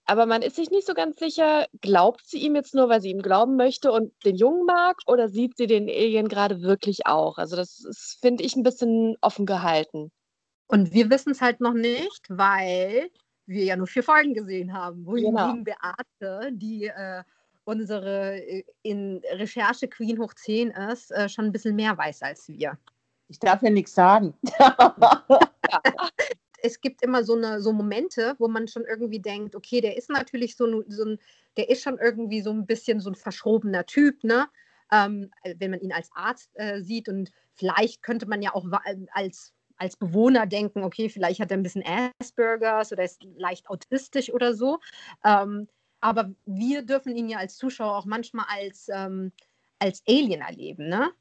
aber 0.06 0.26
man 0.26 0.42
ist 0.42 0.56
sich 0.56 0.72
nicht 0.72 0.86
so 0.86 0.94
ganz 0.94 1.18
sicher, 1.20 1.68
glaubt 1.80 2.26
sie 2.26 2.40
ihm 2.40 2.56
jetzt 2.56 2.76
nur, 2.76 2.90
weil 2.90 3.02
sie 3.02 3.12
ihm 3.12 3.22
glauben 3.22 3.56
möchte 3.56 3.92
und 3.92 4.12
den 4.26 4.36
Jungen 4.36 4.66
mag, 4.66 4.98
oder 5.06 5.30
sieht 5.30 5.56
sie 5.58 5.68
den 5.68 5.88
Alien 5.88 6.28
gerade 6.28 6.62
wirklich 6.62 7.06
auch? 7.06 7.38
Also 7.38 7.56
das 7.56 8.18
finde 8.20 8.44
ich, 8.44 8.56
ein 8.56 8.64
bisschen 8.64 9.16
offen 9.22 9.46
gehalten. 9.46 10.12
Und 10.68 10.94
wir 10.94 11.10
wissen 11.10 11.32
es 11.32 11.42
halt 11.42 11.62
noch 11.62 11.74
nicht, 11.74 12.26
weil 12.30 13.10
wir 13.46 13.64
ja 13.64 13.76
nur 13.76 13.88
vier 13.88 14.04
Folgen 14.04 14.34
gesehen 14.34 14.74
haben, 14.74 15.06
wohingegen 15.06 15.64
genau. 15.64 15.78
Beate, 16.20 16.52
die 16.54 16.86
äh, 16.86 17.24
unsere 17.64 18.38
äh, 18.38 18.64
in 18.82 19.22
Recherche 19.32 19.88
Queen 19.88 20.20
hoch 20.20 20.34
10 20.34 20.72
ist, 20.72 21.12
äh, 21.12 21.30
schon 21.30 21.46
ein 21.46 21.52
bisschen 21.52 21.76
mehr 21.76 21.98
weiß 21.98 22.22
als 22.24 22.48
wir. 22.48 22.78
Ich 23.32 23.40
darf 23.40 23.64
ja 23.64 23.70
nichts 23.70 23.96
sagen. 23.96 24.34
es 26.62 26.82
gibt 26.82 27.02
immer 27.02 27.24
so, 27.24 27.36
eine, 27.36 27.62
so 27.62 27.72
Momente, 27.72 28.36
wo 28.40 28.50
man 28.50 28.68
schon 28.68 28.84
irgendwie 28.84 29.22
denkt, 29.22 29.56
okay, 29.56 29.80
der 29.80 29.96
ist 29.96 30.10
natürlich 30.10 30.58
so, 30.58 30.84
so 30.90 31.06
ein, 31.06 31.20
der 31.56 31.70
ist 31.70 31.82
schon 31.82 31.98
irgendwie 31.98 32.42
so 32.42 32.52
ein 32.52 32.66
bisschen 32.66 33.00
so 33.00 33.10
ein 33.10 33.16
verschrobener 33.16 33.86
Typ, 33.86 34.26
ne? 34.26 34.50
Ähm, 34.92 35.32
wenn 35.58 35.72
man 35.72 35.80
ihn 35.80 35.94
als 35.94 36.10
Arzt 36.14 36.52
äh, 36.56 36.82
sieht 36.82 37.08
und 37.08 37.32
vielleicht 37.54 38.04
könnte 38.04 38.26
man 38.28 38.42
ja 38.42 38.54
auch 38.54 38.66
als, 39.14 39.54
als 39.78 39.96
Bewohner 39.96 40.46
denken, 40.46 40.84
okay, 40.84 41.08
vielleicht 41.08 41.40
hat 41.40 41.52
er 41.52 41.58
ein 41.58 41.64
bisschen 41.64 41.86
Aspergers 42.20 42.92
oder 42.92 43.06
ist 43.06 43.24
leicht 43.38 43.70
autistisch 43.70 44.30
oder 44.30 44.54
so. 44.54 44.80
Ähm, 45.24 45.70
aber 46.02 46.34
wir 46.46 46.82
dürfen 46.82 47.16
ihn 47.16 47.30
ja 47.30 47.38
als 47.38 47.56
Zuschauer 47.56 47.96
auch 47.96 48.06
manchmal 48.06 48.48
als, 48.50 48.90
ähm, 48.94 49.32
als 49.80 50.04
Alien 50.06 50.42
erleben. 50.42 50.90
Ne? 50.90 51.14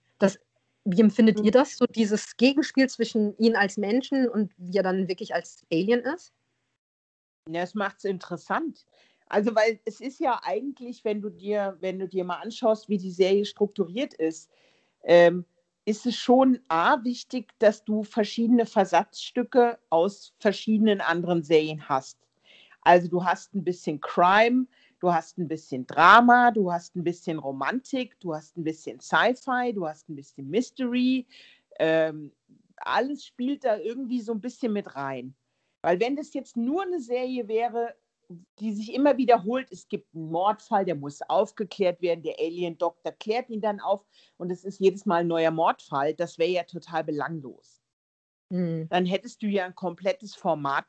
Wie 0.84 1.00
empfindet 1.00 1.40
ihr 1.40 1.50
das, 1.50 1.76
so 1.76 1.86
dieses 1.86 2.36
Gegenspiel 2.36 2.88
zwischen 2.88 3.36
ihn 3.38 3.54
als 3.54 3.76
Menschen 3.76 4.28
und 4.28 4.52
wie 4.56 4.76
er 4.76 4.82
dann 4.82 5.08
wirklich 5.08 5.34
als 5.34 5.64
Alien 5.70 6.00
ist? 6.00 6.32
Ja, 7.48 7.62
es 7.62 7.74
macht 7.74 7.98
es 7.98 8.04
interessant. 8.04 8.86
Also, 9.26 9.54
weil 9.54 9.78
es 9.84 10.00
ist 10.00 10.18
ja 10.20 10.40
eigentlich, 10.42 11.04
wenn 11.04 11.20
du 11.20 11.30
dir, 11.30 11.76
wenn 11.80 11.98
du 11.98 12.08
dir 12.08 12.24
mal 12.24 12.40
anschaust, 12.40 12.88
wie 12.88 12.98
die 12.98 13.12
Serie 13.12 13.44
strukturiert 13.44 14.14
ist, 14.14 14.50
ähm, 15.04 15.44
ist 15.84 16.06
es 16.06 16.16
schon 16.16 16.60
A, 16.68 17.02
wichtig, 17.04 17.52
dass 17.58 17.84
du 17.84 18.02
verschiedene 18.02 18.66
Versatzstücke 18.66 19.78
aus 19.88 20.34
verschiedenen 20.38 21.00
anderen 21.00 21.42
Serien 21.42 21.88
hast. 21.88 22.18
Also 22.82 23.08
du 23.08 23.24
hast 23.24 23.54
ein 23.54 23.64
bisschen 23.64 24.00
Crime, 24.00 24.66
Du 25.00 25.12
hast 25.12 25.38
ein 25.38 25.48
bisschen 25.48 25.86
Drama, 25.86 26.50
du 26.50 26.70
hast 26.70 26.94
ein 26.94 27.04
bisschen 27.04 27.38
Romantik, 27.38 28.20
du 28.20 28.34
hast 28.34 28.56
ein 28.56 28.64
bisschen 28.64 29.00
Sci-Fi, 29.00 29.72
du 29.72 29.86
hast 29.86 30.08
ein 30.08 30.16
bisschen 30.16 30.48
Mystery, 30.48 31.26
Ähm, 31.78 32.32
alles 32.76 33.24
spielt 33.24 33.64
da 33.64 33.78
irgendwie 33.78 34.20
so 34.20 34.32
ein 34.32 34.40
bisschen 34.40 34.72
mit 34.72 34.94
rein. 34.96 35.34
Weil 35.82 35.98
wenn 36.00 36.16
das 36.16 36.34
jetzt 36.34 36.56
nur 36.56 36.82
eine 36.82 37.00
Serie 37.00 37.48
wäre, 37.48 37.94
die 38.58 38.72
sich 38.72 38.92
immer 38.94 39.16
wiederholt, 39.16 39.72
es 39.72 39.88
gibt 39.88 40.14
einen 40.14 40.30
Mordfall, 40.30 40.84
der 40.84 40.94
muss 40.94 41.20
aufgeklärt 41.22 42.00
werden, 42.02 42.22
der 42.22 42.38
Alien-Doktor 42.38 43.12
klärt 43.12 43.50
ihn 43.50 43.60
dann 43.60 43.80
auf 43.80 44.06
und 44.36 44.50
es 44.50 44.64
ist 44.64 44.78
jedes 44.78 45.06
Mal 45.06 45.22
ein 45.22 45.28
neuer 45.28 45.50
Mordfall, 45.50 46.14
das 46.14 46.38
wäre 46.38 46.50
ja 46.50 46.62
total 46.64 47.04
belanglos. 47.04 47.80
Mhm. 48.50 48.88
Dann 48.88 49.06
hättest 49.06 49.42
du 49.42 49.46
ja 49.46 49.64
ein 49.64 49.74
komplettes 49.74 50.34
Format, 50.34 50.86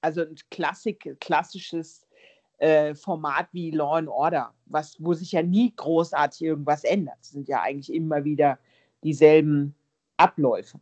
also 0.00 0.20
ein 0.20 0.36
Klassik, 0.50 1.16
klassisches 1.20 2.05
äh, 2.58 2.94
Format 2.94 3.48
wie 3.52 3.70
Law 3.70 3.96
and 3.96 4.08
Order, 4.08 4.54
was, 4.66 4.96
wo 4.98 5.14
sich 5.14 5.32
ja 5.32 5.42
nie 5.42 5.74
großartig 5.74 6.42
irgendwas 6.42 6.84
ändert. 6.84 7.18
Es 7.20 7.30
sind 7.30 7.48
ja 7.48 7.62
eigentlich 7.62 7.94
immer 7.94 8.24
wieder 8.24 8.58
dieselben 9.02 9.74
Abläufe. 10.16 10.80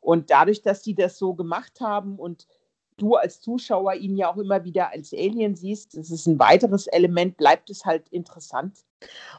Und 0.00 0.30
dadurch, 0.30 0.62
dass 0.62 0.82
die 0.82 0.94
das 0.94 1.18
so 1.18 1.34
gemacht 1.34 1.80
haben 1.80 2.18
und 2.18 2.46
du 2.96 3.16
als 3.16 3.40
Zuschauer 3.40 3.94
ihn 3.94 4.16
ja 4.16 4.30
auch 4.30 4.36
immer 4.36 4.64
wieder 4.64 4.90
als 4.90 5.12
Alien 5.12 5.56
siehst, 5.56 5.96
das 5.96 6.10
ist 6.10 6.26
ein 6.26 6.38
weiteres 6.38 6.86
Element, 6.86 7.36
bleibt 7.36 7.70
es 7.70 7.84
halt 7.84 8.08
interessant. 8.10 8.84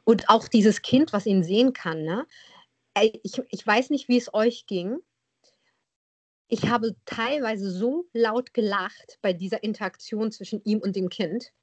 Und 0.03 0.29
auch 0.29 0.47
dieses 0.47 0.81
Kind, 0.81 1.13
was 1.13 1.25
ihn 1.25 1.43
sehen 1.43 1.73
kann, 1.73 2.03
ne? 2.03 2.25
Ich, 3.23 3.41
ich 3.49 3.65
weiß 3.65 3.89
nicht, 3.89 4.09
wie 4.09 4.17
es 4.17 4.33
euch 4.33 4.65
ging. 4.65 4.97
Ich 6.49 6.69
habe 6.69 6.95
teilweise 7.05 7.71
so 7.71 8.05
laut 8.11 8.53
gelacht 8.53 9.17
bei 9.21 9.31
dieser 9.31 9.63
Interaktion 9.63 10.31
zwischen 10.31 10.61
ihm 10.65 10.79
und 10.79 10.97
dem 10.97 11.07
Kind. 11.09 11.53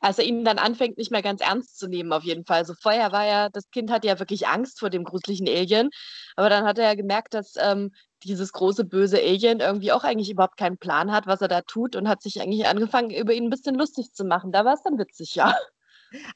Als 0.00 0.18
er 0.18 0.24
ihn 0.24 0.44
dann 0.44 0.58
anfängt, 0.58 0.98
nicht 0.98 1.10
mehr 1.10 1.22
ganz 1.22 1.40
ernst 1.40 1.78
zu 1.78 1.88
nehmen, 1.88 2.12
auf 2.12 2.24
jeden 2.24 2.44
Fall. 2.44 2.64
So 2.64 2.74
vorher 2.74 3.12
war 3.12 3.26
ja, 3.26 3.48
das 3.48 3.70
Kind 3.70 3.90
hatte 3.90 4.06
ja 4.06 4.18
wirklich 4.18 4.46
Angst 4.46 4.78
vor 4.80 4.90
dem 4.90 5.04
gruseligen 5.04 5.48
Alien, 5.48 5.90
aber 6.36 6.48
dann 6.48 6.64
hat 6.64 6.78
er 6.78 6.84
ja 6.84 6.94
gemerkt, 6.94 7.34
dass 7.34 7.54
ähm, 7.56 7.92
dieses 8.24 8.52
große 8.52 8.84
böse 8.84 9.18
Alien 9.18 9.60
irgendwie 9.60 9.92
auch 9.92 10.04
eigentlich 10.04 10.30
überhaupt 10.30 10.56
keinen 10.56 10.78
Plan 10.78 11.12
hat, 11.12 11.26
was 11.26 11.40
er 11.40 11.48
da 11.48 11.62
tut 11.62 11.96
und 11.96 12.08
hat 12.08 12.22
sich 12.22 12.40
eigentlich 12.40 12.66
angefangen, 12.66 13.10
über 13.10 13.32
ihn 13.32 13.44
ein 13.44 13.50
bisschen 13.50 13.74
lustig 13.74 14.12
zu 14.12 14.24
machen. 14.24 14.52
Da 14.52 14.64
war 14.64 14.74
es 14.74 14.82
dann 14.82 14.98
witzig, 14.98 15.34
ja. 15.34 15.54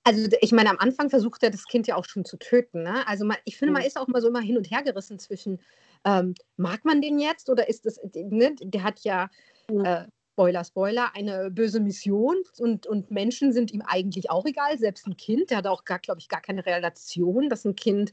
Also 0.04 0.28
ich 0.40 0.52
meine, 0.52 0.70
am 0.70 0.78
Anfang 0.78 1.10
versucht 1.10 1.42
er 1.42 1.50
das 1.50 1.64
Kind 1.64 1.86
ja 1.86 1.96
auch 1.96 2.06
schon 2.06 2.24
zu 2.24 2.38
töten. 2.38 2.82
Ne? 2.82 3.06
Also 3.06 3.24
man, 3.24 3.36
ich 3.44 3.56
finde, 3.56 3.72
man 3.72 3.82
ist 3.82 3.98
auch 3.98 4.08
immer 4.08 4.20
so 4.20 4.28
immer 4.28 4.40
hin 4.40 4.56
und 4.56 4.70
her 4.70 4.82
gerissen 4.82 5.18
zwischen, 5.18 5.60
ähm, 6.04 6.34
mag 6.56 6.84
man 6.84 7.00
den 7.00 7.18
jetzt 7.18 7.50
oder 7.50 7.68
ist 7.68 7.84
das, 7.84 8.00
ne? 8.14 8.54
der 8.58 8.82
hat 8.82 9.00
ja, 9.00 9.28
äh, 9.68 10.04
Spoiler, 10.36 10.64
Spoiler, 10.64 11.10
eine 11.14 11.50
böse 11.50 11.80
Mission 11.80 12.36
und, 12.58 12.86
und 12.86 13.10
Menschen 13.10 13.54
sind 13.54 13.72
ihm 13.72 13.80
eigentlich 13.80 14.28
auch 14.28 14.44
egal, 14.44 14.76
selbst 14.76 15.06
ein 15.06 15.16
Kind, 15.16 15.50
der 15.50 15.56
hat 15.56 15.66
auch 15.66 15.86
gar, 15.86 15.98
glaube 15.98 16.20
ich, 16.20 16.28
gar 16.28 16.42
keine 16.42 16.66
Relation, 16.66 17.48
dass 17.48 17.64
ein 17.64 17.74
Kind 17.74 18.12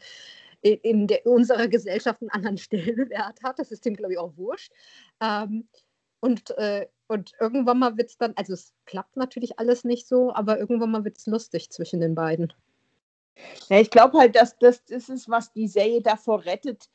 in 0.61 1.07
der, 1.07 1.25
unserer 1.27 1.67
Gesellschaft 1.67 2.21
einen 2.21 2.29
anderen 2.29 2.57
Stellenwert 2.59 3.43
hat. 3.43 3.59
Das 3.59 3.71
ist 3.71 3.83
dem, 3.83 3.97
glaube 3.97 4.13
ich, 4.13 4.19
auch 4.19 4.37
wurscht. 4.37 4.71
Ähm, 5.19 5.67
und, 6.21 6.51
äh, 6.51 6.87
und 7.07 7.33
irgendwann 7.41 7.79
mal 7.79 7.97
wird 7.97 8.11
es 8.11 8.17
dann, 8.17 8.31
also 8.37 8.53
es 8.53 8.73
klappt 8.85 9.17
natürlich 9.17 9.59
alles 9.59 9.83
nicht 9.83 10.07
so, 10.07 10.33
aber 10.33 10.57
irgendwann 10.59 10.91
mal 10.91 11.03
wird 11.03 11.17
es 11.17 11.25
lustig 11.25 11.71
zwischen 11.71 11.99
den 11.99 12.15
beiden. 12.15 12.53
Ja, 13.67 13.81
ich 13.81 13.89
glaube 13.89 14.17
halt, 14.17 14.37
dass 14.37 14.57
das, 14.59 14.85
das 14.85 15.09
ist, 15.09 15.29
was 15.29 15.51
die 15.51 15.67
Serie 15.67 16.01
davor 16.01 16.45
rettet, 16.45 16.89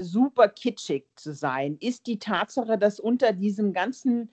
super 0.00 0.48
kitschig 0.48 1.06
zu 1.16 1.32
sein, 1.34 1.76
ist 1.80 2.06
die 2.06 2.18
Tatsache, 2.18 2.78
dass 2.78 3.00
unter 3.00 3.32
diesem 3.32 3.72
ganzen 3.72 4.30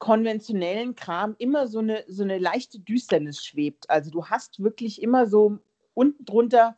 konventionellen 0.00 0.96
Kram 0.96 1.36
immer 1.38 1.68
so 1.68 1.78
eine, 1.78 2.04
so 2.08 2.24
eine 2.24 2.38
leichte 2.38 2.80
Düsternis 2.80 3.44
schwebt. 3.44 3.88
Also 3.88 4.10
du 4.10 4.26
hast 4.26 4.60
wirklich 4.60 5.00
immer 5.00 5.26
so 5.26 5.58
unten 5.94 6.24
drunter 6.24 6.76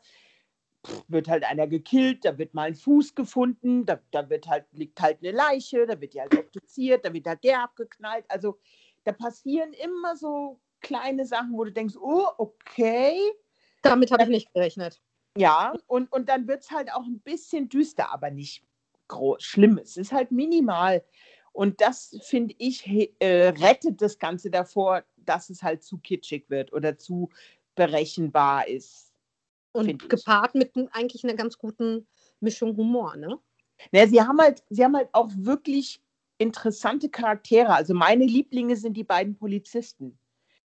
wird 1.06 1.28
halt 1.28 1.44
einer 1.44 1.68
gekillt, 1.68 2.24
da 2.24 2.36
wird 2.38 2.54
mal 2.54 2.64
ein 2.64 2.74
Fuß 2.74 3.14
gefunden, 3.14 3.86
da, 3.86 4.00
da 4.10 4.28
wird 4.28 4.48
halt, 4.48 4.66
liegt 4.72 5.00
halt 5.00 5.18
eine 5.22 5.30
Leiche, 5.30 5.86
da 5.86 6.00
wird 6.00 6.12
die 6.12 6.20
halt 6.20 6.36
obduziert, 6.36 7.04
da 7.04 7.12
wird 7.12 7.26
halt 7.26 7.44
der 7.44 7.62
abgeknallt. 7.62 8.24
Also 8.28 8.58
da 9.04 9.12
passieren 9.12 9.72
immer 9.74 10.16
so 10.16 10.60
kleine 10.80 11.24
Sachen, 11.24 11.52
wo 11.52 11.62
du 11.62 11.72
denkst, 11.72 11.94
oh, 11.96 12.26
okay. 12.38 13.16
Damit 13.82 14.10
habe 14.10 14.24
ich 14.24 14.28
nicht 14.28 14.52
gerechnet. 14.52 15.00
Ja, 15.36 15.72
und, 15.86 16.12
und 16.12 16.28
dann 16.28 16.48
wird 16.48 16.62
es 16.62 16.70
halt 16.72 16.92
auch 16.92 17.04
ein 17.04 17.20
bisschen 17.20 17.68
düster, 17.68 18.12
aber 18.12 18.30
nicht 18.30 18.64
groß, 19.08 19.42
schlimm. 19.42 19.78
Es 19.78 19.96
ist 19.96 20.12
halt 20.12 20.32
minimal. 20.32 21.04
Und 21.52 21.80
das, 21.80 22.18
finde 22.22 22.54
ich, 22.58 22.86
äh, 23.20 23.48
rettet 23.48 24.00
das 24.00 24.18
Ganze 24.18 24.50
davor, 24.50 25.04
dass 25.16 25.50
es 25.50 25.62
halt 25.62 25.82
zu 25.82 25.98
kitschig 25.98 26.48
wird 26.48 26.72
oder 26.72 26.98
zu 26.98 27.28
berechenbar 27.74 28.66
ist. 28.68 29.12
Und 29.72 30.08
gepaart 30.08 30.54
mit 30.54 30.72
eigentlich 30.92 31.24
einer 31.24 31.34
ganz 31.34 31.56
guten 31.56 32.06
Mischung 32.40 32.76
Humor, 32.76 33.16
ne? 33.16 33.38
Naja, 33.90 34.06
sie 34.06 34.20
haben 34.20 34.38
halt, 34.38 34.62
sie 34.68 34.84
haben 34.84 34.96
halt 34.96 35.08
auch 35.12 35.30
wirklich 35.34 36.02
interessante 36.38 37.08
Charaktere. 37.08 37.72
Also 37.72 37.94
meine 37.94 38.24
Lieblinge 38.24 38.76
sind 38.76 38.96
die 38.96 39.04
beiden 39.04 39.36
Polizisten. 39.36 40.18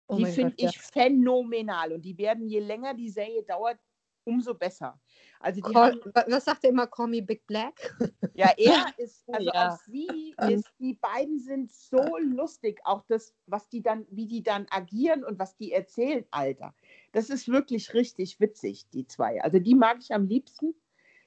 Oh 0.08 0.16
die 0.16 0.26
finde 0.26 0.54
ich 0.56 0.72
ja. 0.72 0.80
phänomenal. 0.92 1.92
Und 1.92 2.02
die 2.02 2.16
werden, 2.16 2.46
je 2.46 2.60
länger 2.60 2.94
die 2.94 3.10
Serie 3.10 3.42
dauert, 3.42 3.78
umso 4.26 4.54
besser. 4.54 5.00
Also 5.40 5.60
Call, 5.60 5.92
haben, 5.92 6.32
was 6.32 6.44
sagt 6.44 6.64
er 6.64 6.70
immer, 6.70 6.86
Call 6.86 7.08
me 7.08 7.22
Big 7.22 7.46
Black? 7.46 7.96
Ja, 8.34 8.52
er 8.56 8.86
ist, 8.98 9.22
also 9.28 9.50
ja. 9.52 9.68
auch 9.68 9.78
sie 9.86 10.34
ist, 10.48 10.70
die 10.78 10.94
beiden 10.94 11.38
sind 11.38 11.70
so 11.72 12.02
lustig, 12.18 12.80
auch 12.84 13.04
das, 13.08 13.34
was 13.46 13.68
die 13.68 13.82
dann, 13.82 14.06
wie 14.10 14.26
die 14.26 14.42
dann 14.42 14.66
agieren 14.70 15.24
und 15.24 15.38
was 15.38 15.56
die 15.56 15.72
erzählen, 15.72 16.24
Alter. 16.30 16.74
Das 17.12 17.30
ist 17.30 17.48
wirklich 17.48 17.94
richtig 17.94 18.40
witzig, 18.40 18.88
die 18.90 19.06
zwei. 19.06 19.42
Also 19.42 19.58
die 19.58 19.74
mag 19.74 19.98
ich 20.00 20.12
am 20.12 20.26
liebsten. 20.26 20.74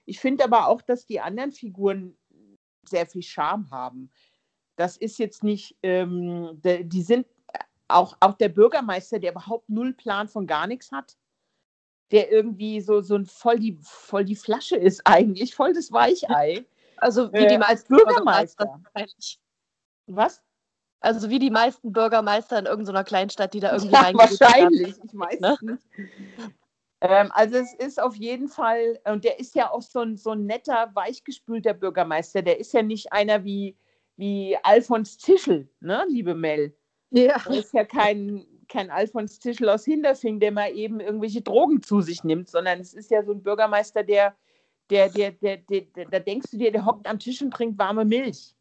Ich 0.06 0.20
finde 0.20 0.44
aber 0.44 0.68
auch, 0.68 0.82
dass 0.82 1.06
die 1.06 1.20
anderen 1.20 1.52
Figuren 1.52 2.18
sehr 2.84 3.06
viel 3.06 3.24
Charme 3.24 3.70
haben. 3.72 4.12
Das 4.76 4.98
ist 4.98 5.20
jetzt 5.20 5.44
nicht, 5.44 5.78
ähm, 5.84 6.60
die 6.64 7.02
sind 7.02 7.28
auch, 7.88 8.18
auch 8.20 8.34
der 8.34 8.50
Bürgermeister, 8.50 9.20
der 9.20 9.32
überhaupt 9.32 9.70
null 9.70 9.94
Plan 9.94 10.28
von 10.28 10.48
gar 10.48 10.68
nichts 10.68 10.92
hat 10.92 11.18
der 12.12 12.32
irgendwie 12.32 12.82
so, 12.82 13.02
so 13.02 13.16
ein 13.16 13.26
voll 13.26 13.60
die, 13.60 13.78
voll 13.82 14.26
die 14.26 14.36
Flasche 14.36 14.76
ist 14.76 15.02
eigentlich, 15.06 15.56
voll 15.56 15.74
das 15.74 15.92
Weichei. 15.92 16.66
Also 17.02 17.32
wie 17.32 17.48
die 17.48 17.54
äh, 17.54 17.58
meisten 17.58 17.96
Bürgermeister. 17.96 18.78
Was? 20.08 20.42
Also 21.00 21.30
wie 21.30 21.40
die 21.40 21.50
meisten 21.50 21.94
Bürgermeister 21.94 22.60
in 22.60 22.66
irgendeiner 22.66 23.06
Kleinstadt, 23.06 23.54
die 23.54 23.62
da 23.62 23.72
irgendwie 23.72 23.94
ja, 23.94 24.12
Wahrscheinlich, 24.14 24.96
haben. 24.96 25.06
ich 25.06 25.18
weiß 25.18 25.40
ne? 25.40 25.58
nicht. 25.62 25.84
Ähm, 27.02 27.32
also 27.34 27.56
es 27.56 27.74
ist 27.74 28.02
auf 28.02 28.16
jeden 28.16 28.50
Fall, 28.50 29.00
und 29.06 29.24
der 29.24 29.40
ist 29.40 29.56
ja 29.56 29.72
auch 29.72 29.82
so 29.82 30.02
ein, 30.02 30.18
so 30.18 30.32
ein 30.32 30.46
netter, 30.46 30.92
weichgespülter 30.94 31.74
Bürgermeister. 31.74 32.42
Der 32.42 32.60
ist 32.60 32.74
ja 32.74 32.82
nicht 32.82 33.14
einer 33.14 33.46
wie, 33.46 33.78
wie 34.18 34.58
Alfons 34.64 35.18
Tischel, 35.18 35.70
ne, 35.80 36.06
liebe 36.10 36.36
Mel. 36.36 36.76
Ja. 37.12 37.40
Der 37.48 37.58
ist 37.58 37.74
ja 37.74 37.86
kein, 37.86 38.46
kein 38.70 38.92
Alfons 38.92 39.40
Tischel 39.40 39.70
aus 39.70 39.84
Hinterfing, 39.84 40.40
der 40.40 40.52
mal 40.52 40.72
eben 40.72 41.00
irgendwelche 41.00 41.42
Drogen 41.42 41.82
zu 41.82 42.02
sich 42.02 42.24
nimmt, 42.24 42.50
sondern 42.50 42.80
es 42.80 42.94
ist 42.94 43.12
ja 43.12 43.24
so 43.24 43.34
ein 43.34 43.44
Bürgermeister, 43.44 44.04
der, 44.04 44.36
der, 44.90 45.10
der, 45.10 45.32
der, 45.32 45.58
der, 45.58 45.82
der 45.82 46.06
da 46.06 46.20
denkst 46.20 46.52
du 46.52 46.58
dir, 46.58 46.72
der 46.72 46.86
hockt 46.86 47.08
am 47.08 47.20
Tisch 47.20 47.42
und 47.42 47.52
trinkt 47.52 47.78
warme 47.78 48.06
Milch. 48.06 48.56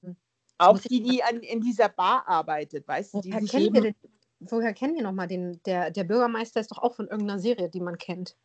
Auch 0.59 0.79
die, 0.79 1.03
die 1.03 1.23
an, 1.23 1.41
in 1.41 1.61
dieser 1.61 1.89
Bar 1.89 2.27
arbeitet, 2.27 2.89
weißt 2.89 3.15
du? 3.15 3.19
Woher, 3.19 3.41
kennen 3.43 3.75
wir, 3.75 3.81
den, 3.83 3.95
woher 4.41 4.75
kennen 4.75 4.95
wir 4.97 5.03
nochmal 5.03 5.29
den? 5.29 5.61
Der, 5.65 5.91
der 5.93 6.05
Bürgermeister 6.05 6.61
ist 6.61 6.73
doch 6.73 6.79
auch 6.79 6.95
von 6.95 7.07
irgendeiner 7.07 7.39
Serie, 7.39 7.69
die 7.69 7.81
man 7.81 7.97
kennt. 7.97 8.37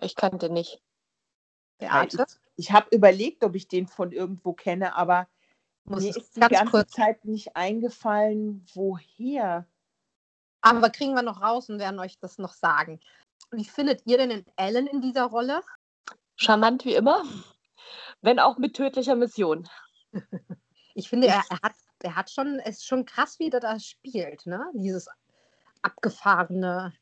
Ich 0.00 0.16
kannte 0.16 0.50
nicht. 0.50 0.82
Theater? 1.78 2.26
Ich, 2.56 2.66
ich 2.66 2.72
habe 2.72 2.88
überlegt, 2.94 3.44
ob 3.44 3.54
ich 3.54 3.68
den 3.68 3.86
von 3.86 4.10
irgendwo 4.12 4.54
kenne, 4.54 4.96
aber 4.96 5.28
Muss 5.84 6.02
mir 6.02 6.16
ist 6.16 6.36
die 6.36 6.40
ganze 6.40 6.70
kurz. 6.70 6.90
Zeit 6.92 7.24
nicht 7.24 7.54
eingefallen, 7.54 8.66
woher. 8.74 9.66
Aber 10.60 10.90
kriegen 10.90 11.14
wir 11.14 11.22
noch 11.22 11.42
raus 11.42 11.68
und 11.68 11.78
werden 11.78 12.00
euch 12.00 12.18
das 12.18 12.38
noch 12.38 12.52
sagen. 12.52 13.00
Wie 13.50 13.64
findet 13.64 14.02
ihr 14.06 14.18
denn 14.18 14.30
den 14.30 14.44
Ellen 14.56 14.86
in 14.86 15.00
dieser 15.00 15.24
Rolle? 15.24 15.60
Charmant 16.36 16.84
wie 16.84 16.94
immer, 16.94 17.24
wenn 18.20 18.38
auch 18.38 18.58
mit 18.58 18.74
tödlicher 18.74 19.14
Mission. 19.14 19.68
ich 20.94 21.08
finde, 21.08 21.28
er, 21.28 21.42
er, 21.50 21.60
hat, 21.62 21.74
er 22.02 22.16
hat 22.16 22.30
schon, 22.30 22.58
es 22.60 22.78
ist 22.78 22.86
schon 22.86 23.04
krass, 23.06 23.38
wie 23.38 23.50
er 23.50 23.60
das 23.60 23.84
spielt, 23.84 24.46
ne? 24.46 24.64
Dieses 24.74 25.08
abgefahrene, 25.82 26.92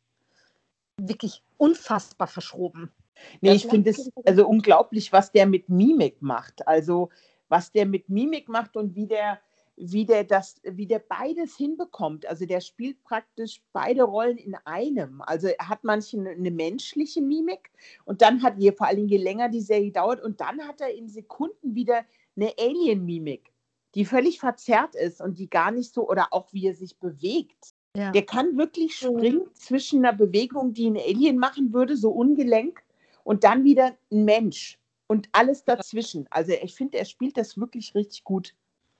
wirklich 0.96 1.42
unfassbar 1.56 2.26
verschroben. 2.26 2.92
Nee, 3.40 3.54
das 3.54 3.64
ich 3.64 3.70
finde 3.70 3.90
es 3.90 4.10
also 4.26 4.46
unglaublich, 4.46 5.12
was 5.12 5.32
der 5.32 5.46
mit 5.46 5.68
Mimik 5.68 6.20
macht. 6.20 6.66
Also 6.66 7.10
was 7.48 7.72
der 7.72 7.86
mit 7.86 8.08
Mimik 8.08 8.48
macht 8.48 8.76
und 8.76 8.94
wie 8.94 9.06
der 9.06 9.40
wie 9.76 10.06
der 10.06 10.24
das, 10.24 10.60
wie 10.62 10.86
der 10.86 11.00
beides 11.00 11.56
hinbekommt. 11.56 12.26
Also 12.26 12.46
der 12.46 12.60
spielt 12.60 13.02
praktisch 13.02 13.60
beide 13.72 14.04
Rollen 14.04 14.36
in 14.36 14.54
einem. 14.64 15.20
Also 15.22 15.48
er 15.48 15.68
hat 15.68 15.82
manchmal 15.82 16.28
eine 16.28 16.50
menschliche 16.50 17.20
Mimik 17.20 17.70
und 18.04 18.22
dann 18.22 18.42
hat 18.42 18.58
je, 18.58 18.72
vor 18.72 18.86
allem 18.86 19.08
je 19.08 19.16
länger 19.16 19.48
die 19.48 19.60
Serie 19.60 19.90
dauert 19.90 20.22
und 20.22 20.40
dann 20.40 20.60
hat 20.66 20.80
er 20.80 20.94
in 20.94 21.08
Sekunden 21.08 21.74
wieder 21.74 22.04
eine 22.36 22.52
Alien-Mimik, 22.58 23.52
die 23.94 24.04
völlig 24.04 24.38
verzerrt 24.40 24.94
ist 24.94 25.20
und 25.20 25.38
die 25.38 25.50
gar 25.50 25.70
nicht 25.70 25.92
so, 25.92 26.08
oder 26.08 26.28
auch 26.32 26.52
wie 26.52 26.66
er 26.66 26.74
sich 26.74 26.96
bewegt. 26.98 27.74
Ja. 27.96 28.10
Der 28.10 28.26
kann 28.26 28.56
wirklich 28.56 28.96
springen 28.96 29.44
mhm. 29.44 29.54
zwischen 29.54 30.04
einer 30.04 30.16
Bewegung, 30.16 30.72
die 30.72 30.88
ein 30.88 30.96
Alien 30.96 31.38
machen 31.38 31.72
würde, 31.72 31.96
so 31.96 32.10
ungelenk, 32.10 32.82
und 33.22 33.44
dann 33.44 33.64
wieder 33.64 33.96
ein 34.10 34.24
Mensch. 34.24 34.78
und 35.06 35.28
alles 35.32 35.64
dazwischen. 35.64 36.26
Also 36.30 36.52
ich 36.52 36.74
finde, 36.74 36.98
er 36.98 37.04
spielt 37.04 37.36
das 37.36 37.58
wirklich 37.58 37.94
richtig 37.94 38.24
gut. 38.24 38.54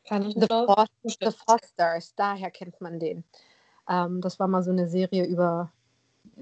Kann 0.07 0.27
ich 0.27 0.35
The, 0.35 0.47
For 0.47 0.87
The 1.05 1.31
Fosters, 1.47 2.15
daher 2.15 2.51
kennt 2.51 2.81
man 2.81 2.99
den. 3.01 3.25
Ähm, 3.89 4.21
das 4.21 4.39
war 4.39 4.49
mal 4.49 4.63
so 4.63 4.71
eine 4.71 4.89
Serie 4.89 5.25
über 5.25 5.73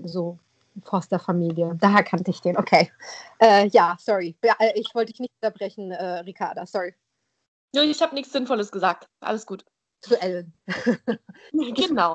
so 0.03 0.39
Foster-Familie. 0.85 1.77
Daher 1.81 2.03
kannte 2.03 2.31
ich 2.31 2.41
den. 2.41 2.57
Okay. 2.57 2.91
Äh, 3.41 3.69
ja, 3.69 3.97
sorry. 4.01 4.37
Äh, 4.43 4.79
ich 4.79 4.95
wollte 4.95 5.13
dich 5.13 5.21
nicht 5.21 5.33
unterbrechen, 5.41 5.91
äh, 5.91 6.21
Ricarda. 6.21 6.67
Sorry. 6.67 6.95
Ja, 7.75 7.83
ich 7.83 8.01
habe 8.03 8.15
nichts 8.15 8.33
Sinnvolles 8.33 8.71
gesagt. 8.71 9.09
Alles 9.21 9.47
gut. 9.47 9.65
Zu 10.01 10.21
Ellen. 10.21 10.53
genau. 11.75 12.15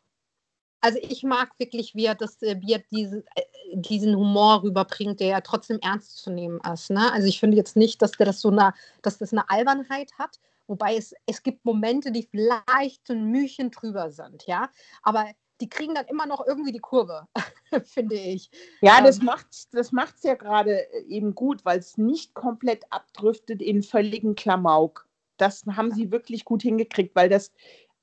Also 0.81 0.99
ich 1.01 1.23
mag 1.23 1.49
wirklich, 1.57 1.95
wie 1.95 2.05
er, 2.05 2.15
das, 2.15 2.41
äh, 2.41 2.59
wie 2.61 2.73
er 2.73 2.83
diesen, 2.91 3.23
äh, 3.35 3.41
diesen 3.73 4.15
Humor 4.15 4.63
rüberbringt, 4.63 5.19
der 5.19 5.27
ja 5.27 5.41
trotzdem 5.41 5.79
ernst 5.81 6.17
zu 6.17 6.29
nehmen 6.29 6.59
ist. 6.71 6.91
Ne? 6.91 7.11
Also 7.11 7.27
ich 7.27 7.39
finde 7.39 7.57
jetzt 7.57 7.75
nicht, 7.75 8.01
dass 8.01 8.11
der 8.11 8.25
das 8.25 8.41
so 8.41 8.49
eine, 8.49 8.73
dass 9.01 9.17
das 9.17 9.31
eine 9.31 9.49
Albernheit 9.49 10.11
hat, 10.19 10.39
wobei 10.67 10.95
es, 10.95 11.13
es 11.25 11.41
gibt 11.43 11.65
Momente, 11.65 12.11
die 12.11 12.27
vielleicht 12.29 13.09
ein 13.09 13.25
Mühchen 13.31 13.71
drüber 13.71 14.11
sind, 14.11 14.45
ja. 14.45 14.69
Aber 15.01 15.25
die 15.61 15.69
kriegen 15.69 15.95
dann 15.95 16.05
immer 16.05 16.25
noch 16.25 16.45
irgendwie 16.45 16.71
die 16.71 16.79
Kurve, 16.79 17.27
finde 17.85 18.15
ich. 18.15 18.49
Ja, 18.81 19.01
das 19.01 19.19
ähm, 19.19 19.25
macht 19.25 19.47
es 19.51 19.69
das 19.69 19.91
macht's 19.91 20.23
ja 20.23 20.35
gerade 20.35 20.91
äh, 20.93 21.03
eben 21.07 21.33
gut, 21.33 21.65
weil 21.65 21.79
es 21.79 21.97
nicht 21.97 22.33
komplett 22.33 22.85
abdriftet 22.91 23.61
in 23.61 23.81
völligen 23.83 24.35
Klamauk. 24.35 25.07
Das 25.37 25.65
haben 25.65 25.91
sie 25.91 26.11
wirklich 26.11 26.45
gut 26.45 26.61
hingekriegt, 26.61 27.15
weil 27.15 27.29
das, 27.29 27.51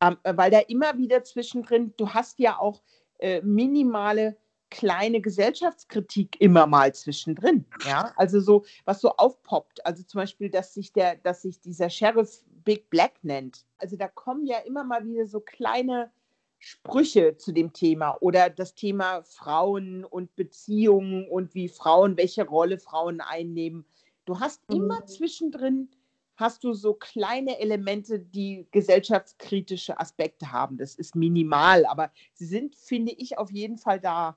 ähm, 0.00 0.16
weil 0.24 0.50
da 0.50 0.60
immer 0.60 0.96
wieder 0.98 1.24
zwischendrin, 1.24 1.94
du 1.96 2.10
hast 2.10 2.38
ja 2.38 2.58
auch 2.58 2.82
äh, 3.18 3.40
minimale 3.42 4.36
kleine 4.70 5.20
Gesellschaftskritik 5.20 6.40
immer 6.40 6.66
mal 6.66 6.92
zwischendrin. 6.92 7.64
Ja, 7.86 8.12
also 8.16 8.40
so, 8.40 8.64
was 8.84 9.00
so 9.00 9.10
aufpoppt. 9.10 9.86
Also 9.86 10.02
zum 10.02 10.18
Beispiel, 10.18 10.50
dass 10.50 10.74
sich 10.74 10.92
der, 10.92 11.14
dass 11.16 11.42
sich 11.42 11.60
dieser 11.60 11.90
Sheriff 11.90 12.42
Big 12.64 12.90
Black 12.90 13.22
nennt. 13.22 13.64
Also 13.78 13.96
da 13.96 14.08
kommen 14.08 14.46
ja 14.46 14.58
immer 14.58 14.84
mal 14.84 15.04
wieder 15.06 15.26
so 15.26 15.40
kleine 15.40 16.10
Sprüche 16.58 17.36
zu 17.36 17.52
dem 17.52 17.72
Thema 17.72 18.16
oder 18.20 18.48
das 18.48 18.74
Thema 18.74 19.22
Frauen 19.22 20.04
und 20.04 20.34
Beziehungen 20.34 21.28
und 21.28 21.54
wie 21.54 21.68
Frauen, 21.68 22.16
welche 22.16 22.46
Rolle 22.46 22.78
Frauen 22.78 23.20
einnehmen. 23.20 23.84
Du 24.24 24.40
hast 24.40 24.68
mhm. 24.70 24.76
immer 24.76 25.06
zwischendrin 25.06 25.90
hast 26.36 26.64
du 26.64 26.72
so 26.72 26.94
kleine 26.94 27.60
Elemente, 27.60 28.18
die 28.18 28.66
gesellschaftskritische 28.72 30.00
Aspekte 30.00 30.50
haben. 30.52 30.76
Das 30.78 30.94
ist 30.94 31.14
minimal, 31.14 31.86
aber 31.86 32.10
sie 32.32 32.46
sind, 32.46 32.74
finde 32.74 33.12
ich, 33.12 33.38
auf 33.38 33.52
jeden 33.52 33.78
Fall 33.78 34.00
da. 34.00 34.36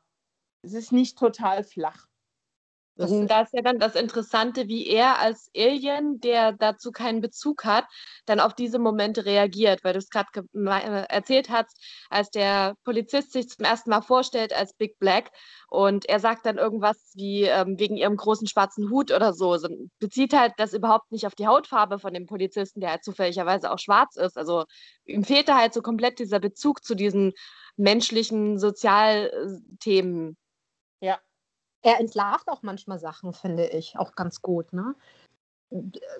Es 0.61 0.73
ist 0.73 0.91
nicht 0.91 1.17
total 1.17 1.63
flach. 1.63 2.07
Das 2.97 3.11
und 3.11 3.27
da 3.27 3.41
ist 3.41 3.53
ja 3.53 3.61
dann 3.61 3.79
das 3.79 3.95
Interessante, 3.95 4.67
wie 4.67 4.87
er 4.87 5.19
als 5.19 5.51
Alien, 5.55 6.19
der 6.19 6.51
dazu 6.51 6.91
keinen 6.91 7.21
Bezug 7.21 7.63
hat, 7.63 7.85
dann 8.25 8.39
auf 8.39 8.55
diese 8.55 8.79
Momente 8.79 9.25
reagiert, 9.25 9.83
weil 9.83 9.93
du 9.93 9.99
es 9.99 10.09
gerade 10.09 10.27
äh, 10.53 11.05
erzählt 11.07 11.49
hast, 11.49 11.79
als 12.09 12.31
der 12.31 12.75
Polizist 12.83 13.33
sich 13.33 13.49
zum 13.49 13.65
ersten 13.65 13.91
Mal 13.91 14.01
vorstellt 14.01 14.51
als 14.51 14.73
Big 14.73 14.97
Black 14.97 15.31
und 15.69 16.09
er 16.09 16.19
sagt 16.19 16.45
dann 16.45 16.57
irgendwas 16.57 17.11
wie 17.15 17.43
ähm, 17.43 17.77
wegen 17.77 17.97
ihrem 17.97 18.17
großen 18.17 18.47
schwarzen 18.47 18.89
Hut 18.89 19.11
oder 19.11 19.33
so, 19.33 19.57
so, 19.57 19.67
bezieht 19.99 20.33
halt 20.33 20.53
das 20.57 20.73
überhaupt 20.73 21.11
nicht 21.11 21.27
auf 21.27 21.35
die 21.35 21.47
Hautfarbe 21.47 21.99
von 21.99 22.13
dem 22.13 22.25
Polizisten, 22.25 22.79
der 22.79 22.91
halt 22.91 23.03
zufälligerweise 23.03 23.71
auch 23.71 23.79
schwarz 23.79 24.15
ist. 24.15 24.37
Also 24.37 24.65
ihm 25.05 25.23
fehlte 25.23 25.55
halt 25.55 25.73
so 25.73 25.81
komplett 25.81 26.19
dieser 26.19 26.39
Bezug 26.39 26.83
zu 26.83 26.95
diesen 26.95 27.33
menschlichen 27.75 28.57
Sozialthemen. 28.57 30.35
Ja, 30.99 31.19
er 31.81 31.99
entlarvt 31.99 32.47
auch 32.49 32.63
manchmal 32.63 32.99
Sachen, 32.99 33.33
finde 33.33 33.67
ich, 33.67 33.97
auch 33.97 34.15
ganz 34.15 34.41
gut. 34.41 34.73
Ne? 34.73 34.95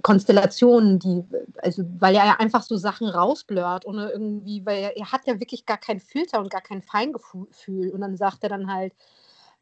Konstellationen, 0.02 1.00
die, 1.00 1.24
also 1.60 1.84
weil 2.00 2.16
er 2.16 2.26
ja 2.26 2.36
einfach 2.40 2.64
so 2.64 2.76
Sachen 2.76 3.08
rausblört, 3.08 3.86
ohne 3.86 4.10
irgendwie, 4.10 4.66
weil 4.66 4.84
er, 4.84 4.98
er, 4.98 5.12
hat 5.12 5.26
ja 5.26 5.40
wirklich 5.40 5.66
gar 5.66 5.78
keinen 5.78 6.02
Filter 6.02 6.40
und 6.40 6.52
gar 6.52 6.62
kein 6.62 6.82
Feingefühl. 6.82 7.92
Und 7.92 8.02
dann 8.02 8.18
sagt 8.18 8.44
er 8.44 8.50
dann 8.50 8.72
halt, 8.72 8.94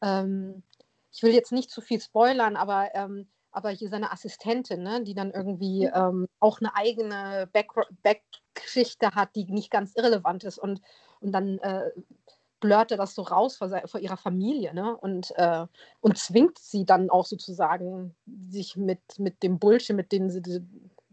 ähm, 0.02 0.62
ich 1.12 1.22
will 1.22 1.32
jetzt 1.32 1.52
nicht 1.52 1.70
zu 1.70 1.80
viel 1.80 2.00
spoilern, 2.00 2.56
aber, 2.56 2.94
ähm, 2.94 3.28
aber 3.52 3.70
hier 3.70 3.88
seine 3.88 4.12
Assistentin, 4.12 4.82
ne, 4.82 5.02
die 5.02 5.14
dann 5.14 5.30
irgendwie 5.30 5.84
ähm, 5.84 6.26
auch 6.40 6.60
eine 6.60 6.74
eigene 6.74 7.48
Backgeschichte 8.02 9.12
hat, 9.12 9.34
die 9.36 9.44
nicht 9.44 9.70
ganz 9.70 9.94
irrelevant 9.94 10.44
ist. 10.44 10.58
Und, 10.58 10.80
und 11.20 11.32
dann 11.32 11.58
äh, 11.58 11.90
blurte 12.60 12.96
das 12.96 13.14
so 13.14 13.22
raus 13.22 13.56
vor, 13.56 13.70
vor 13.86 14.00
ihrer 14.00 14.16
Familie 14.16 14.74
ne? 14.74 14.96
und, 14.96 15.32
äh, 15.36 15.66
und 16.00 16.18
zwingt 16.18 16.58
sie 16.58 16.84
dann 16.84 17.10
auch 17.10 17.26
sozusagen, 17.26 18.14
sich 18.48 18.76
mit, 18.76 19.00
mit 19.18 19.42
dem 19.42 19.58
Bullshit, 19.58 19.96
mit 19.96 20.12
dem 20.12 20.30
sie 20.30 20.42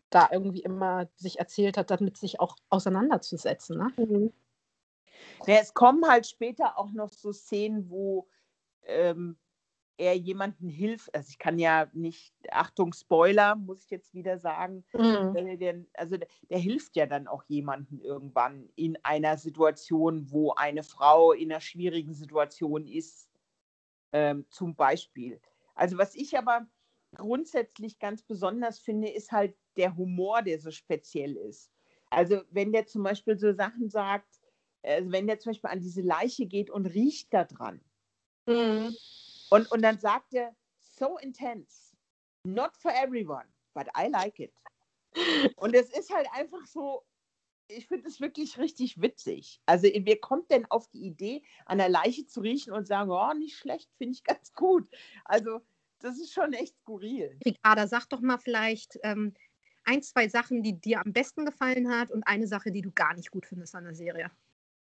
da 0.10 0.30
irgendwie 0.32 0.62
immer 0.62 1.08
sich 1.16 1.40
erzählt 1.40 1.78
hat, 1.78 1.92
damit 1.92 2.18
sich 2.18 2.40
auch 2.40 2.56
auseinanderzusetzen. 2.70 3.78
Ne? 3.78 3.92
Mhm. 3.98 4.34
Ja, 5.46 5.56
es 5.56 5.74
kommen 5.74 6.08
halt 6.08 6.28
später 6.28 6.78
auch 6.78 6.92
noch 6.92 7.12
so 7.12 7.32
Szenen, 7.32 7.90
wo 7.90 8.28
ähm, 8.84 9.38
er 9.98 10.16
jemanden 10.16 10.70
hilft. 10.70 11.14
Also 11.14 11.30
ich 11.30 11.38
kann 11.38 11.60
ja 11.60 11.88
nicht, 11.94 12.34
Achtung, 12.50 12.94
Spoiler, 12.94 13.56
muss 13.56 13.84
ich 13.84 13.92
jetzt 13.92 14.14
wieder 14.14 14.40
sagen. 14.40 14.84
Mhm. 14.94 15.60
Der, 15.60 15.86
also 15.94 16.18
der, 16.18 16.28
der, 16.50 16.60
hilft 16.60 16.96
ja 16.96 17.06
dann 17.06 17.28
auch 17.28 17.44
jemanden 17.48 18.00
irgendwann 18.02 18.70
in 18.76 18.98
einer 19.04 19.38
Situation, 19.38 20.32
wo 20.32 20.54
eine 20.54 20.84
Frau 20.84 21.32
in 21.32 21.52
einer 21.52 21.62
schwierigen 21.62 22.14
Situation 22.14 22.88
ist, 22.88 23.30
ähm, 24.12 24.46
zum 24.50 24.76
Beispiel. 24.76 25.40
Also 25.76 25.98
was 25.98 26.16
ich 26.16 26.38
aber 26.38 26.68
grundsätzlich 27.16 28.00
ganz 28.00 28.24
besonders 28.24 28.80
finde, 28.80 29.10
ist 29.10 29.32
halt 29.32 29.56
der 29.78 29.96
Humor, 29.96 30.42
der 30.42 30.60
so 30.60 30.72
speziell 30.72 31.36
ist. 31.36 31.72
Also 32.10 32.42
wenn 32.52 32.72
der 32.72 32.86
zum 32.86 33.04
Beispiel 33.04 33.38
so 33.38 33.54
Sachen 33.54 33.90
sagt, 33.90 34.40
also 34.84 35.12
wenn 35.12 35.28
der 35.28 35.40
zum 35.40 35.52
Beispiel 35.52 35.70
an 35.70 35.80
diese 35.80 36.02
Leiche 36.02 36.46
geht 36.46 36.70
und 36.70 36.86
riecht 36.88 37.34
da 37.34 37.44
dran. 37.46 37.82
Mhm 38.46 38.96
und, 39.54 39.72
und 39.72 39.82
dann 39.84 40.00
sagt 40.00 40.34
er, 40.34 40.56
so 40.80 41.18
intense, 41.20 41.96
not 42.44 42.76
for 42.76 42.92
everyone, 42.92 43.46
but 43.76 43.88
I 43.96 44.08
like 44.08 44.40
it. 44.40 44.54
Und 45.58 45.76
es 45.76 45.92
ist 45.92 46.12
halt 46.12 46.28
einfach 46.34 46.66
so, 46.66 47.04
ich 47.68 47.88
finde 47.88 48.08
es 48.08 48.20
wirklich 48.20 48.58
richtig 48.58 49.00
witzig. 49.00 49.62
Also 49.68 49.88
wer 49.94 50.18
kommt 50.18 50.50
denn 50.50 50.66
auf 50.72 50.88
die 50.88 51.06
Idee, 51.06 51.44
an 51.66 51.78
der 51.78 51.90
Leiche 51.90 52.26
zu 52.26 52.42
riechen 52.42 52.74
und 52.74 52.88
sagen, 52.88 53.12
oh, 53.12 53.34
nicht 53.34 53.56
schlecht, 53.56 53.92
finde 53.98 54.14
ich 54.14 54.24
ganz 54.24 54.54
gut. 54.54 54.88
Also 55.24 55.62
das 56.00 56.18
ist 56.20 56.34
schon 56.34 56.54
echt 56.54 56.76
skurril. 56.80 57.38
Ricarda, 57.46 57.88
sag 57.88 58.08
doch 58.10 58.22
mal 58.22 58.40
vielleicht 58.40 59.00
ähm, 59.04 59.36
ein, 59.84 60.02
zwei 60.02 60.30
Sachen, 60.30 60.64
die 60.64 60.82
dir 60.82 61.00
am 61.00 61.14
besten 61.14 61.46
gefallen 61.46 61.90
hat 61.90 62.10
und 62.10 62.24
eine 62.24 62.48
Sache, 62.48 62.72
die 62.72 62.82
du 62.82 62.92
gar 62.92 63.14
nicht 63.14 63.30
gut 63.30 63.46
findest 63.46 63.76
an 63.76 63.84
der 63.84 63.94
Serie. 63.94 64.32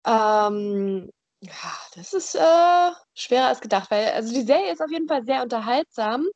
Ähm, 0.05 1.11
ja, 1.41 1.73
das 1.95 2.13
ist 2.13 2.35
äh, 2.35 2.91
schwerer 3.13 3.47
als 3.47 3.61
gedacht, 3.61 3.91
weil 3.91 4.07
also 4.09 4.33
die 4.33 4.41
Serie 4.41 4.71
ist 4.71 4.81
auf 4.81 4.91
jeden 4.91 5.07
Fall 5.07 5.23
sehr 5.25 5.43
unterhaltsam. 5.43 6.27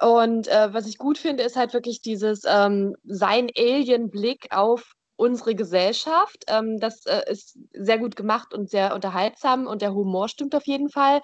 Und 0.00 0.48
äh, 0.48 0.72
was 0.74 0.86
ich 0.86 0.98
gut 0.98 1.18
finde, 1.18 1.44
ist 1.44 1.56
halt 1.56 1.74
wirklich 1.74 2.02
dieses 2.02 2.42
ähm, 2.46 2.94
sein 3.04 3.48
Alien-Blick 3.56 4.48
auf 4.50 4.94
unsere 5.16 5.54
Gesellschaft. 5.54 6.44
Ähm, 6.48 6.78
das 6.80 7.06
äh, 7.06 7.22
ist 7.30 7.56
sehr 7.72 7.98
gut 7.98 8.16
gemacht 8.16 8.52
und 8.52 8.68
sehr 8.70 8.94
unterhaltsam 8.94 9.66
und 9.66 9.82
der 9.82 9.94
Humor 9.94 10.28
stimmt 10.28 10.54
auf 10.54 10.66
jeden 10.66 10.88
Fall. 10.90 11.20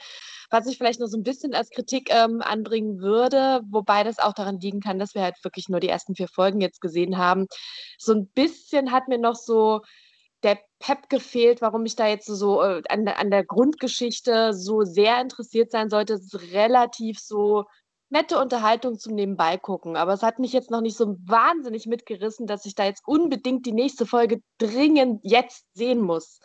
Was 0.50 0.66
ich 0.66 0.78
vielleicht 0.78 1.00
noch 1.00 1.08
so 1.08 1.18
ein 1.18 1.24
bisschen 1.24 1.54
als 1.54 1.70
Kritik 1.70 2.10
ähm, 2.14 2.40
anbringen 2.40 3.00
würde, 3.00 3.60
wobei 3.68 4.04
das 4.04 4.18
auch 4.18 4.32
daran 4.32 4.60
liegen 4.60 4.80
kann, 4.80 4.98
dass 4.98 5.14
wir 5.14 5.22
halt 5.22 5.42
wirklich 5.42 5.68
nur 5.68 5.80
die 5.80 5.88
ersten 5.88 6.14
vier 6.14 6.28
Folgen 6.28 6.60
jetzt 6.60 6.80
gesehen 6.80 7.18
haben. 7.18 7.46
So 7.98 8.12
ein 8.12 8.28
bisschen 8.28 8.92
hat 8.92 9.08
mir 9.08 9.18
noch 9.18 9.34
so 9.34 9.80
Pep 10.78 11.08
gefehlt, 11.08 11.60
warum 11.60 11.84
ich 11.86 11.96
da 11.96 12.06
jetzt 12.06 12.26
so 12.26 12.62
äh, 12.62 12.82
an, 12.88 13.08
an, 13.08 13.30
der 13.30 13.44
Grundgeschichte 13.44 14.54
so 14.54 14.82
sehr 14.82 15.20
interessiert 15.20 15.72
sein 15.72 15.90
sollte. 15.90 16.14
Es 16.14 16.32
ist 16.32 16.52
relativ 16.52 17.18
so 17.18 17.64
nette 18.10 18.38
Unterhaltung 18.38 18.98
zum 18.98 19.14
Nebenbei 19.14 19.56
gucken. 19.56 19.96
Aber 19.96 20.12
es 20.12 20.22
hat 20.22 20.38
mich 20.38 20.52
jetzt 20.52 20.70
noch 20.70 20.80
nicht 20.80 20.96
so 20.96 21.16
wahnsinnig 21.24 21.86
mitgerissen, 21.86 22.46
dass 22.46 22.64
ich 22.64 22.74
da 22.74 22.84
jetzt 22.84 23.02
unbedingt 23.06 23.66
die 23.66 23.72
nächste 23.72 24.06
Folge 24.06 24.40
dringend 24.58 25.20
jetzt 25.24 25.66
sehen 25.74 26.00
muss. 26.00 26.40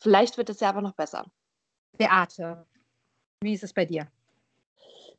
Vielleicht 0.00 0.38
wird 0.38 0.50
es 0.50 0.60
ja 0.60 0.70
aber 0.70 0.82
noch 0.82 0.94
besser. 0.94 1.26
Beate, 1.98 2.66
wie 3.40 3.54
ist 3.54 3.64
es 3.64 3.72
bei 3.72 3.84
dir? 3.84 4.08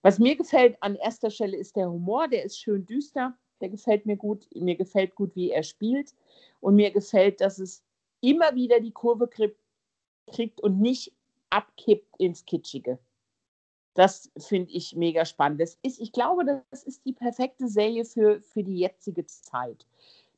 Was 0.01 0.17
mir 0.17 0.35
gefällt 0.35 0.81
an 0.81 0.95
erster 0.95 1.29
Stelle 1.29 1.57
ist 1.57 1.75
der 1.75 1.89
Humor, 1.89 2.27
der 2.29 2.43
ist 2.43 2.59
schön 2.59 2.85
düster, 2.85 3.37
der 3.59 3.69
gefällt 3.69 4.05
mir 4.05 4.15
gut. 4.15 4.47
Mir 4.55 4.75
gefällt 4.75 5.15
gut, 5.15 5.35
wie 5.35 5.51
er 5.51 5.63
spielt. 5.63 6.13
Und 6.61 6.75
mir 6.75 6.91
gefällt, 6.91 7.41
dass 7.41 7.59
es 7.59 7.83
immer 8.21 8.55
wieder 8.55 8.79
die 8.79 8.91
Kurve 8.91 9.27
kriegt 9.27 10.61
und 10.61 10.79
nicht 10.79 11.13
abkippt 11.49 12.15
ins 12.17 12.45
Kitschige. 12.45 12.99
Das 13.95 14.31
finde 14.37 14.71
ich 14.71 14.95
mega 14.95 15.25
spannend. 15.25 15.59
Das 15.59 15.77
ist, 15.81 15.99
ich 15.99 16.11
glaube, 16.11 16.63
das 16.71 16.83
ist 16.83 17.05
die 17.05 17.13
perfekte 17.13 17.67
Serie 17.67 18.05
für, 18.05 18.41
für 18.41 18.63
die 18.63 18.77
jetzige 18.77 19.25
Zeit. 19.25 19.85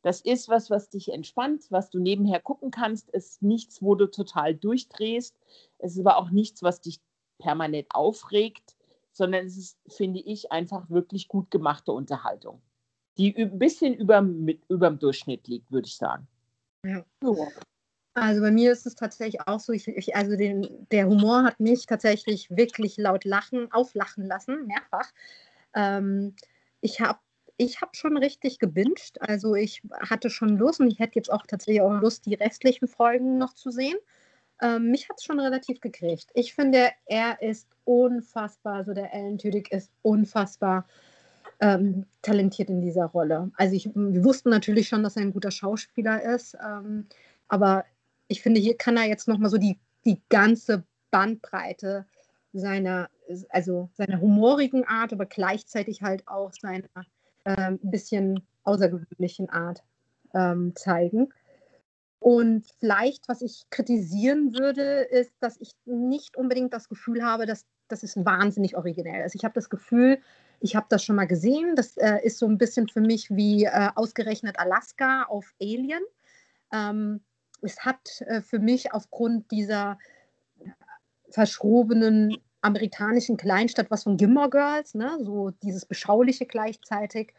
Das 0.02 0.22
ist 0.22 0.50
was, 0.50 0.70
was 0.72 0.90
dich 0.90 1.12
entspannt, 1.14 1.66
was 1.70 1.90
du 1.92 2.00
nebenher 2.00 2.40
gucken 2.40 2.72
kannst. 2.72 3.10
Es 3.14 3.32
ist 3.34 3.44
nichts, 3.44 3.82
wo 3.84 3.94
du 3.94 4.10
total 4.10 4.56
durchdrehst. 4.56 5.38
Es 5.78 5.94
ist 5.94 6.00
aber 6.00 6.18
auch 6.18 6.32
nichts, 6.32 6.64
was 6.64 6.82
dich 6.82 7.02
permanent 7.38 7.88
aufregt. 7.92 8.76
sondern 9.14 9.46
es 9.46 9.58
ist, 9.58 9.78
finde 9.88 10.22
ich, 10.22 10.52
einfach 10.52 10.90
wirklich 10.90 11.28
gut 11.28 11.52
gemachte 11.52 11.92
Unterhaltung, 11.92 12.62
die 13.18 13.36
ein 13.36 13.60
bisschen 13.60 13.94
über, 13.94 14.22
mit, 14.22 14.64
über 14.70 14.90
dem 14.90 15.00
Durchschnitt 15.00 15.48
liegt, 15.48 15.72
würde 15.72 15.88
ich 15.88 15.98
sagen. 15.98 16.28
Ja. 16.86 17.06
Also 18.14 18.42
bei 18.42 18.52
mir 18.52 18.72
ist 18.72 18.86
es 18.86 18.96
tatsächlich 18.96 19.48
auch 19.48 19.60
so, 19.60 19.72
ich, 19.72 19.88
ich, 19.88 20.16
also 20.16 20.36
den, 20.36 20.68
der 20.92 21.08
Humor 21.08 21.44
hat 21.44 21.60
mich 21.60 21.86
tatsächlich 21.86 22.50
wirklich 22.50 22.98
laut 22.98 23.24
lachen, 23.24 23.72
auflachen 23.72 24.26
lassen, 24.26 24.68
mehrfach. 24.68 25.12
Ähm, 25.74 26.36
ich 26.82 27.00
habe 27.00 27.20
ich 27.58 27.80
hab 27.82 27.96
schon 27.96 28.18
richtig 28.18 28.60
gebinged, 28.60 29.22
also 29.22 29.54
ich 29.56 29.84
hatte 30.10 30.30
schon 30.32 30.58
Lust 30.58 30.80
und 30.80 30.92
ich 30.92 31.00
hätte 31.00 31.16
jetzt 31.16 31.32
auch 31.32 31.46
tatsächlich 31.46 31.82
auch 31.82 32.02
Lust, 32.02 32.26
die 32.26 32.34
restlichen 32.34 32.88
Folgen 32.88 33.38
noch 33.38 33.54
zu 33.54 33.70
sehen. 33.70 33.98
Ähm, 34.62 34.90
mich 34.90 35.08
hat 35.08 35.18
es 35.20 35.24
schon 35.24 35.40
relativ 35.40 35.80
gekriegt. 35.80 36.32
Ich 36.34 36.54
finde, 36.54 36.90
er 37.06 37.42
ist 37.42 37.68
unfassbar, 37.84 38.76
also 38.76 38.94
der 38.94 39.14
Alan 39.14 39.38
Tudyk 39.38 39.72
ist 39.72 39.92
unfassbar 40.02 40.88
ähm, 41.60 42.06
talentiert 42.24 42.70
in 42.70 42.82
dieser 42.82 43.06
Rolle. 43.06 43.52
Also 43.56 43.76
ich, 43.76 43.90
wir 43.94 44.24
wussten 44.24 44.50
natürlich 44.50 44.88
schon, 44.88 45.04
dass 45.04 45.16
er 45.16 45.22
ein 45.22 45.34
guter 45.34 45.52
Schauspieler 45.52 46.22
ist, 46.24 46.58
ähm, 46.66 47.08
aber 47.48 47.86
ich 48.32 48.42
finde, 48.42 48.62
hier 48.62 48.78
kann 48.78 48.98
er 48.98 49.06
jetzt 49.06 49.28
nochmal 49.28 49.50
so 49.50 49.58
die, 49.58 49.78
die 50.06 50.22
ganze 50.30 50.84
Bandbreite 51.12 52.06
seiner, 52.54 53.10
also 53.50 53.90
seiner 53.94 54.22
humorigen 54.22 54.86
Art, 54.86 55.12
aber 55.12 55.26
gleichzeitig 55.26 56.02
halt 56.02 56.28
auch 56.28 56.54
seiner 56.54 56.88
äh, 57.44 57.74
bisschen 57.82 58.42
außergewöhnlichen 58.64 59.50
Art 59.50 59.84
ähm, 60.34 60.74
zeigen. 60.76 61.34
Und 62.20 62.66
vielleicht, 62.80 63.28
was 63.28 63.42
ich 63.42 63.66
kritisieren 63.70 64.54
würde, 64.58 65.02
ist, 65.02 65.34
dass 65.40 65.58
ich 65.60 65.74
nicht 65.86 66.38
unbedingt 66.38 66.74
das 66.74 66.88
Gefühl 66.88 67.24
habe, 67.24 67.46
dass 67.46 67.66
das 67.88 68.04
ist 68.04 68.24
wahnsinnig 68.24 68.78
originell. 68.78 69.24
Also 69.24 69.36
ich 69.36 69.44
habe 69.44 69.56
das 69.56 69.70
Gefühl, 69.70 70.20
ich 70.62 70.76
habe 70.76 70.86
das 70.88 71.04
schon 71.04 71.18
mal 71.18 71.28
gesehen. 71.28 71.76
Das 71.76 71.98
äh, 71.98 72.20
ist 72.24 72.38
so 72.38 72.48
ein 72.48 72.58
bisschen 72.58 72.88
für 72.88 73.02
mich 73.02 73.30
wie 73.32 73.66
äh, 73.66 73.90
ausgerechnet 73.96 74.58
Alaska 74.60 75.24
auf 75.24 75.54
Alien. 75.60 76.04
Ähm, 76.72 77.22
es 77.62 77.80
hat 77.80 78.22
äh, 78.22 78.42
für 78.42 78.60
mich 78.60 78.94
aufgrund 78.94 79.52
dieser 79.52 79.98
verschrobenen 81.30 82.38
amerikanischen 82.62 83.38
Kleinstadt 83.38 83.90
was 83.90 84.04
von 84.04 84.18
Gilmore 84.18 84.50
Girls, 84.50 84.94
ne? 84.94 85.18
so 85.22 85.52
dieses 85.64 85.86
Beschauliche 85.86 86.46
gleichzeitig, 86.46 87.34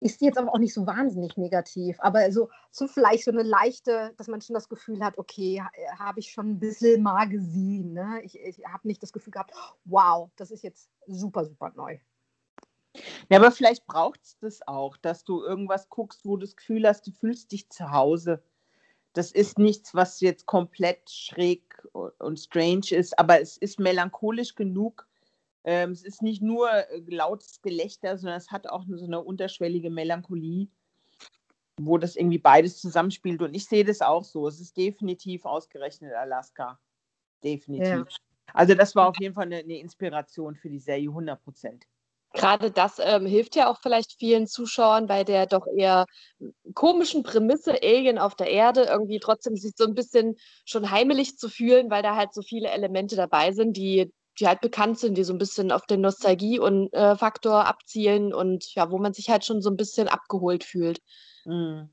ist 0.00 0.20
jetzt 0.22 0.38
aber 0.38 0.52
auch 0.54 0.58
nicht 0.58 0.72
so 0.72 0.86
wahnsinnig 0.86 1.36
negativ. 1.36 1.98
Aber 2.00 2.32
so, 2.32 2.48
so 2.70 2.88
vielleicht 2.88 3.24
so 3.24 3.30
eine 3.30 3.42
leichte, 3.42 4.14
dass 4.16 4.28
man 4.28 4.40
schon 4.40 4.54
das 4.54 4.68
Gefühl 4.68 5.04
hat, 5.04 5.18
okay, 5.18 5.62
habe 5.98 6.20
ich 6.20 6.30
schon 6.30 6.50
ein 6.50 6.60
bisschen 6.60 7.02
mal 7.02 7.28
gesehen. 7.28 7.92
Ne? 7.92 8.20
Ich, 8.22 8.38
ich 8.38 8.64
habe 8.66 8.88
nicht 8.88 9.02
das 9.02 9.12
Gefühl 9.12 9.32
gehabt, 9.32 9.52
wow, 9.84 10.30
das 10.36 10.50
ist 10.50 10.62
jetzt 10.62 10.90
super, 11.06 11.44
super 11.44 11.72
neu. 11.76 11.98
Ja, 13.28 13.38
aber 13.38 13.52
vielleicht 13.52 13.86
braucht 13.86 14.20
es 14.22 14.38
das 14.40 14.66
auch, 14.66 14.96
dass 14.96 15.24
du 15.24 15.44
irgendwas 15.44 15.88
guckst, 15.88 16.24
wo 16.24 16.36
du 16.36 16.46
das 16.46 16.56
Gefühl 16.56 16.88
hast, 16.88 17.06
du 17.06 17.12
fühlst 17.12 17.52
dich 17.52 17.68
zu 17.68 17.90
Hause 17.90 18.42
das 19.12 19.32
ist 19.32 19.58
nichts, 19.58 19.94
was 19.94 20.20
jetzt 20.20 20.46
komplett 20.46 21.10
schräg 21.10 21.62
und 21.92 22.38
strange 22.38 22.90
ist, 22.90 23.18
aber 23.18 23.40
es 23.40 23.56
ist 23.56 23.80
melancholisch 23.80 24.54
genug. 24.54 25.06
Ähm, 25.64 25.90
es 25.90 26.02
ist 26.02 26.22
nicht 26.22 26.42
nur 26.42 26.70
äh, 26.70 27.02
lautes 27.06 27.60
Gelächter, 27.60 28.16
sondern 28.16 28.38
es 28.38 28.50
hat 28.50 28.68
auch 28.68 28.84
so 28.88 29.04
eine 29.04 29.20
unterschwellige 29.20 29.90
Melancholie, 29.90 30.68
wo 31.78 31.98
das 31.98 32.16
irgendwie 32.16 32.38
beides 32.38 32.80
zusammenspielt. 32.80 33.42
Und 33.42 33.54
ich 33.54 33.66
sehe 33.66 33.84
das 33.84 34.00
auch 34.00 34.24
so. 34.24 34.46
Es 34.46 34.60
ist 34.60 34.76
definitiv 34.76 35.44
ausgerechnet 35.44 36.14
Alaska. 36.14 36.78
Definitiv. 37.44 37.86
Ja. 37.88 38.04
Also 38.54 38.74
das 38.74 38.94
war 38.94 39.08
auf 39.08 39.16
jeden 39.20 39.34
Fall 39.34 39.46
eine, 39.46 39.58
eine 39.58 39.78
Inspiration 39.78 40.56
für 40.56 40.70
die 40.70 40.78
Serie, 40.78 41.08
100 41.08 41.42
Prozent. 41.42 41.86
Gerade 42.32 42.70
das 42.70 42.98
ähm, 43.00 43.26
hilft 43.26 43.56
ja 43.56 43.68
auch 43.68 43.78
vielleicht 43.80 44.12
vielen 44.18 44.46
Zuschauern 44.46 45.06
bei 45.06 45.24
der 45.24 45.46
doch 45.46 45.66
eher 45.76 46.06
komischen 46.74 47.22
Prämisse 47.24 47.82
Alien 47.82 48.18
auf 48.18 48.36
der 48.36 48.48
Erde 48.48 48.82
irgendwie 48.84 49.18
trotzdem 49.18 49.56
sich 49.56 49.72
so 49.76 49.84
ein 49.84 49.94
bisschen 49.94 50.36
schon 50.64 50.90
heimelig 50.90 51.36
zu 51.38 51.48
fühlen, 51.48 51.90
weil 51.90 52.02
da 52.02 52.14
halt 52.14 52.32
so 52.32 52.42
viele 52.42 52.68
Elemente 52.70 53.16
dabei 53.16 53.52
sind, 53.52 53.76
die, 53.76 54.12
die 54.38 54.46
halt 54.46 54.60
bekannt 54.60 54.98
sind, 54.98 55.18
die 55.18 55.24
so 55.24 55.32
ein 55.32 55.38
bisschen 55.38 55.72
auf 55.72 55.86
den 55.86 56.00
Nostalgie 56.02 56.60
und 56.60 56.92
äh, 56.92 57.16
Faktor 57.16 57.66
abzielen 57.66 58.32
und 58.32 58.74
ja, 58.74 58.90
wo 58.90 58.98
man 58.98 59.12
sich 59.12 59.28
halt 59.28 59.44
schon 59.44 59.60
so 59.60 59.70
ein 59.70 59.76
bisschen 59.76 60.06
abgeholt 60.06 60.62
fühlt. 60.62 61.00
Mhm 61.44 61.90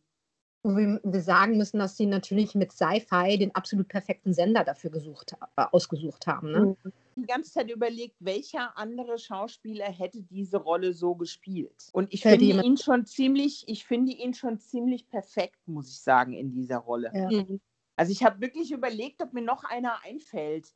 wir, 0.63 0.99
wir 1.03 1.21
sagen 1.21 1.57
müssen, 1.57 1.79
dass 1.79 1.97
sie 1.97 2.05
natürlich 2.05 2.55
mit 2.55 2.71
Sci-Fi 2.71 3.37
den 3.37 3.53
absolut 3.55 3.87
perfekten 3.87 4.33
Sender 4.33 4.63
dafür 4.63 4.89
gesucht, 4.89 5.33
äh, 5.55 5.65
ausgesucht 5.71 6.27
haben. 6.27 6.51
Ne? 6.51 6.77
Mhm. 6.83 6.93
Die 7.15 7.25
ganze 7.25 7.51
Zeit 7.51 7.71
überlegt, 7.71 8.15
welcher 8.19 8.77
andere 8.77 9.17
Schauspieler 9.17 9.85
hätte 9.85 10.21
diese 10.21 10.57
Rolle 10.57 10.93
so 10.93 11.15
gespielt. 11.15 11.89
Und 11.93 12.13
ich 12.13 12.21
finde 12.21 12.45
ihn 12.45 12.77
schon 12.77 13.05
ziemlich, 13.05 13.63
ich 13.67 13.85
finde 13.85 14.11
ihn 14.11 14.33
schon 14.33 14.59
ziemlich 14.59 15.07
perfekt, 15.07 15.67
muss 15.67 15.89
ich 15.89 15.99
sagen, 15.99 16.33
in 16.33 16.51
dieser 16.51 16.77
Rolle. 16.77 17.11
Ja. 17.13 17.29
Mhm. 17.31 17.59
Also 17.95 18.11
ich 18.11 18.23
habe 18.23 18.41
wirklich 18.41 18.71
überlegt, 18.71 19.21
ob 19.23 19.33
mir 19.33 19.41
noch 19.41 19.63
einer 19.63 20.03
einfällt, 20.03 20.73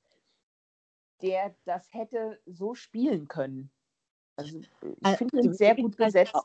der 1.22 1.56
das 1.66 1.94
hätte 1.94 2.40
so 2.48 2.74
spielen 2.74 3.28
können. 3.28 3.70
Also 4.36 4.60
ich 4.60 5.18
finde 5.18 5.42
ihn 5.42 5.54
sehr 5.54 5.76
gut 5.76 5.98
besetzt. 5.98 6.36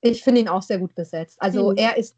Ich 0.00 0.24
finde 0.24 0.40
ihn 0.40 0.48
auch 0.48 0.62
sehr 0.62 0.78
gut 0.78 0.94
besetzt. 0.94 1.40
Also 1.40 1.70
mhm. 1.70 1.76
er 1.76 1.96
ist 1.96 2.16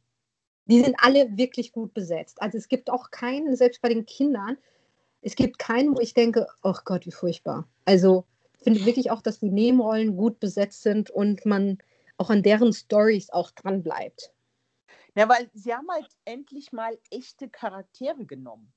die 0.66 0.83
sind 0.83 0.96
alle 0.98 1.37
wirklich 1.37 1.72
gut 1.72 1.94
besetzt. 1.94 2.40
Also 2.42 2.59
es 2.59 2.68
gibt 2.68 2.90
auch 2.90 3.11
keinen, 3.11 3.57
selbst 3.57 3.81
bei 3.83 3.88
den 3.88 4.07
Kindern, 4.07 4.59
es 5.22 5.35
gibt 5.35 5.59
keinen, 5.59 5.96
wo 5.96 6.00
ich 6.00 6.14
denke, 6.14 6.46
oh 6.62 6.74
Gott, 6.85 7.07
wie 7.07 7.12
furchtbar. 7.12 7.66
Also 7.85 8.24
ich 8.59 8.64
finde 8.64 8.85
wirklich 8.85 9.11
auch, 9.11 9.22
dass 9.22 9.40
die 9.40 9.50
Nebenrollen 9.50 10.16
gut 10.16 10.40
besetzt 10.40 10.83
sind 10.83 11.11
und 11.11 11.44
man 11.46 11.79
auch 12.16 12.31
an 12.31 12.42
deren 12.42 12.72
Stories 12.72 13.31
auch 13.31 13.50
dran 13.50 13.83
bleibt. 13.83 14.33
Ja, 15.14 15.29
weil 15.29 15.50
sie 15.55 15.74
haben 15.74 15.88
halt 15.90 16.09
endlich 16.24 16.72
mal 16.72 16.98
echte 17.11 17.48
Charaktere 17.48 18.24
genommen. 18.24 18.72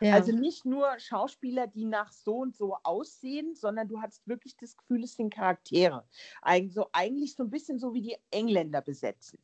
Ja. 0.00 0.14
Also 0.14 0.32
nicht 0.32 0.64
nur 0.64 0.98
Schauspieler, 0.98 1.66
die 1.66 1.84
nach 1.84 2.10
so 2.10 2.38
und 2.38 2.56
so 2.56 2.76
aussehen, 2.82 3.54
sondern 3.54 3.86
du 3.86 4.00
hast 4.00 4.26
wirklich 4.26 4.56
das 4.56 4.76
Gefühl, 4.76 5.04
es 5.04 5.14
sind 5.14 5.32
Charaktere. 5.32 6.04
Also 6.40 6.88
eigentlich 6.92 7.36
so 7.36 7.44
ein 7.44 7.50
bisschen 7.50 7.78
so 7.78 7.92
wie 7.92 8.00
die 8.00 8.16
Engländer 8.30 8.80
besetzen. 8.80 9.38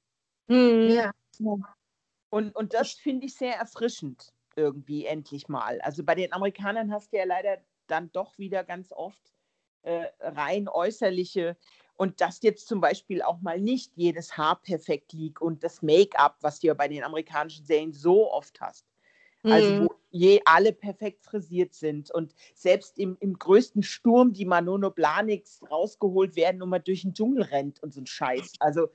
Mhm. 0.48 1.12
Ja. 1.38 1.56
Und, 2.30 2.54
und 2.54 2.74
das 2.74 2.92
finde 2.92 3.26
ich 3.26 3.34
sehr 3.34 3.54
erfrischend 3.56 4.32
irgendwie 4.56 5.06
endlich 5.06 5.48
mal. 5.48 5.80
Also 5.82 6.02
bei 6.02 6.14
den 6.14 6.32
Amerikanern 6.32 6.92
hast 6.92 7.12
du 7.12 7.18
ja 7.18 7.24
leider 7.24 7.58
dann 7.86 8.10
doch 8.12 8.36
wieder 8.38 8.64
ganz 8.64 8.92
oft 8.92 9.32
äh, 9.82 10.06
rein 10.20 10.68
äußerliche 10.68 11.56
und 11.94 12.20
dass 12.20 12.42
jetzt 12.42 12.66
zum 12.66 12.80
Beispiel 12.80 13.22
auch 13.22 13.40
mal 13.40 13.60
nicht 13.60 13.92
jedes 13.96 14.36
Haar 14.36 14.60
perfekt 14.60 15.12
liegt 15.12 15.40
und 15.40 15.62
das 15.62 15.82
Make-up, 15.82 16.36
was 16.40 16.60
du 16.60 16.68
ja 16.68 16.74
bei 16.74 16.88
den 16.88 17.04
amerikanischen 17.04 17.64
Serien 17.64 17.92
so 17.92 18.30
oft 18.30 18.60
hast. 18.60 18.86
Also 19.44 19.70
mhm. 19.70 19.84
wo 19.84 19.94
je 20.10 20.40
alle 20.44 20.72
perfekt 20.72 21.24
frisiert 21.24 21.74
sind 21.74 22.10
und 22.10 22.34
selbst 22.54 22.98
im, 22.98 23.16
im 23.20 23.38
größten 23.38 23.82
Sturm 23.82 24.32
die 24.32 24.44
Manono 24.44 24.90
Planix 24.90 25.60
rausgeholt 25.70 26.34
werden 26.36 26.62
und 26.62 26.70
man 26.70 26.82
durch 26.82 27.02
den 27.02 27.14
Dschungel 27.14 27.42
rennt 27.42 27.82
und 27.82 27.94
so 27.94 28.00
ein 28.00 28.06
Scheiß. 28.06 28.54
Also 28.58 28.88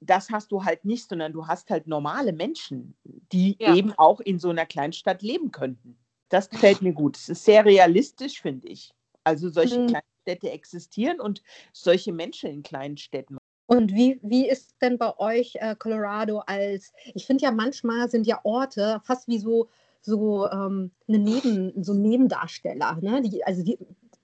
das 0.00 0.30
hast 0.30 0.50
du 0.52 0.64
halt 0.64 0.84
nicht, 0.84 1.08
sondern 1.08 1.32
du 1.32 1.46
hast 1.46 1.70
halt 1.70 1.86
normale 1.86 2.32
Menschen, 2.32 2.96
die 3.04 3.56
ja. 3.60 3.74
eben 3.74 3.92
auch 3.92 4.20
in 4.20 4.38
so 4.38 4.48
einer 4.48 4.66
Kleinstadt 4.66 5.22
leben 5.22 5.52
könnten. 5.52 5.98
Das 6.30 6.48
gefällt 6.48 6.80
mir 6.80 6.92
gut. 6.92 7.16
Es 7.16 7.28
ist 7.28 7.44
sehr 7.44 7.64
realistisch, 7.64 8.40
finde 8.40 8.68
ich. 8.68 8.94
Also 9.24 9.50
solche 9.50 9.80
mhm. 9.80 9.88
Kleinstädte 9.88 10.50
existieren 10.50 11.20
und 11.20 11.42
solche 11.72 12.12
Menschen 12.12 12.50
in 12.50 12.62
kleinen 12.62 12.96
Städten. 12.96 13.36
Und 13.66 13.94
wie, 13.94 14.18
wie 14.22 14.48
ist 14.48 14.74
denn 14.80 14.98
bei 14.98 15.16
euch 15.18 15.56
äh, 15.56 15.76
Colorado 15.76 16.40
als, 16.46 16.92
ich 17.14 17.26
finde 17.26 17.44
ja 17.44 17.52
manchmal 17.52 18.08
sind 18.10 18.26
ja 18.26 18.40
Orte 18.42 19.00
fast 19.04 19.28
wie 19.28 19.38
so, 19.38 19.68
so, 20.00 20.48
ähm, 20.50 20.90
eine 21.06 21.18
Neben, 21.18 21.84
so 21.84 21.94
Nebendarsteller. 21.94 22.98
Ne? 23.00 23.22
Die, 23.22 23.44
also 23.44 23.62
die, 23.62 23.78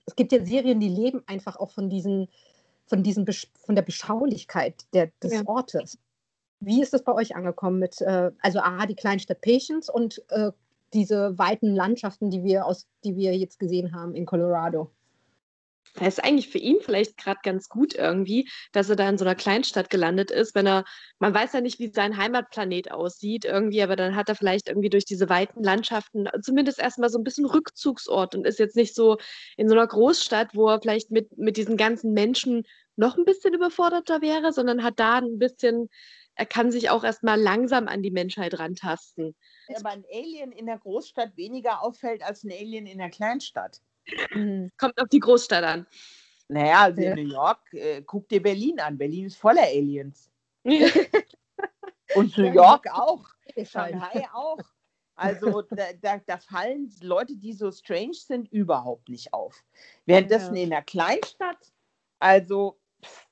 es 0.05 0.15
gibt 0.15 0.31
ja 0.31 0.43
Serien, 0.43 0.79
die 0.79 0.89
leben 0.89 1.23
einfach 1.27 1.57
auch 1.57 1.71
von 1.71 1.89
diesen 1.89 2.27
von, 2.87 3.03
diesem, 3.03 3.25
von 3.65 3.75
der 3.75 3.83
Beschaulichkeit 3.83 4.85
der, 4.93 5.11
des 5.21 5.33
ja. 5.33 5.41
Ortes. 5.45 5.97
Wie 6.59 6.81
ist 6.81 6.93
das 6.93 7.03
bei 7.03 7.13
euch 7.13 7.35
angekommen 7.35 7.79
mit, 7.79 8.01
äh, 8.01 8.31
also 8.41 8.59
aha, 8.59 8.85
die 8.87 8.95
Kleinstadt 8.95 9.41
Patience 9.41 9.89
und 9.89 10.23
äh, 10.29 10.51
diese 10.93 11.37
weiten 11.37 11.75
Landschaften, 11.75 12.31
die 12.31 12.43
wir, 12.43 12.65
aus, 12.65 12.87
die 13.03 13.15
wir 13.15 13.37
jetzt 13.37 13.59
gesehen 13.59 13.93
haben 13.93 14.15
in 14.15 14.25
Colorado? 14.25 14.89
Das 15.95 16.17
ist 16.17 16.23
eigentlich 16.23 16.49
für 16.49 16.57
ihn 16.57 16.77
vielleicht 16.81 17.17
gerade 17.17 17.39
ganz 17.43 17.69
gut 17.69 17.95
irgendwie, 17.95 18.49
dass 18.71 18.89
er 18.89 18.95
da 18.95 19.07
in 19.09 19.17
so 19.17 19.25
einer 19.25 19.35
Kleinstadt 19.35 19.89
gelandet 19.89 20.31
ist, 20.31 20.55
wenn 20.55 20.67
er, 20.67 20.85
man 21.19 21.33
weiß 21.33 21.53
ja 21.53 21.61
nicht, 21.61 21.79
wie 21.79 21.91
sein 21.91 22.17
Heimatplanet 22.17 22.91
aussieht 22.91 23.45
irgendwie, 23.45 23.81
aber 23.81 23.95
dann 23.95 24.15
hat 24.15 24.29
er 24.29 24.35
vielleicht 24.35 24.69
irgendwie 24.69 24.89
durch 24.89 25.05
diese 25.05 25.29
weiten 25.29 25.63
Landschaften 25.63 26.27
zumindest 26.41 26.79
erstmal 26.79 27.09
so 27.09 27.17
ein 27.17 27.23
bisschen 27.23 27.45
Rückzugsort 27.45 28.35
und 28.35 28.45
ist 28.45 28.59
jetzt 28.59 28.75
nicht 28.75 28.95
so 28.95 29.17
in 29.55 29.67
so 29.69 29.75
einer 29.75 29.87
Großstadt, 29.87 30.55
wo 30.55 30.69
er 30.69 30.81
vielleicht 30.81 31.11
mit, 31.11 31.37
mit 31.37 31.57
diesen 31.57 31.77
ganzen 31.77 32.13
Menschen 32.13 32.63
noch 32.95 33.17
ein 33.17 33.25
bisschen 33.25 33.53
überforderter 33.53 34.21
wäre, 34.21 34.51
sondern 34.51 34.83
hat 34.83 34.99
da 34.99 35.17
ein 35.17 35.37
bisschen, 35.37 35.89
er 36.35 36.45
kann 36.45 36.71
sich 36.71 36.89
auch 36.89 37.03
erstmal 37.03 37.39
langsam 37.39 37.87
an 37.87 38.01
die 38.01 38.11
Menschheit 38.11 38.59
rantasten. 38.59 39.35
Aber 39.75 39.89
ein 39.89 40.05
Alien 40.11 40.51
in 40.51 40.65
der 40.65 40.79
Großstadt 40.79 41.37
weniger 41.37 41.83
auffällt 41.83 42.23
als 42.23 42.43
ein 42.43 42.51
Alien 42.51 42.85
in 42.85 42.97
der 42.97 43.09
Kleinstadt. 43.09 43.81
Mhm. 44.33 44.71
Kommt 44.77 44.99
auf 45.01 45.09
die 45.09 45.19
Großstadt 45.19 45.63
an. 45.63 45.87
Naja, 46.49 46.83
also 46.83 47.01
in 47.01 47.15
New 47.15 47.33
York, 47.33 47.73
äh, 47.73 48.01
guck 48.03 48.29
dir 48.29 48.41
Berlin 48.41 48.79
an. 48.79 48.97
Berlin 48.97 49.25
ist 49.25 49.35
voller 49.35 49.63
Aliens. 49.63 50.31
Und 52.15 52.37
New 52.37 52.53
York 52.53 52.87
auch. 52.91 53.27
Shanghai 53.65 54.27
auch. 54.33 54.59
Also 55.15 55.61
da, 55.71 55.85
da, 56.01 56.17
da, 56.25 56.37
fallen 56.37 56.93
Leute, 57.01 57.35
die 57.35 57.53
so 57.53 57.71
strange 57.71 58.13
sind, 58.13 58.51
überhaupt 58.51 59.09
nicht 59.09 59.33
auf. 59.33 59.63
Währenddessen 60.05 60.55
ja. 60.55 60.63
in 60.63 60.73
einer 60.73 60.83
Kleinstadt, 60.83 61.73
also 62.19 62.77
pff, 63.03 63.27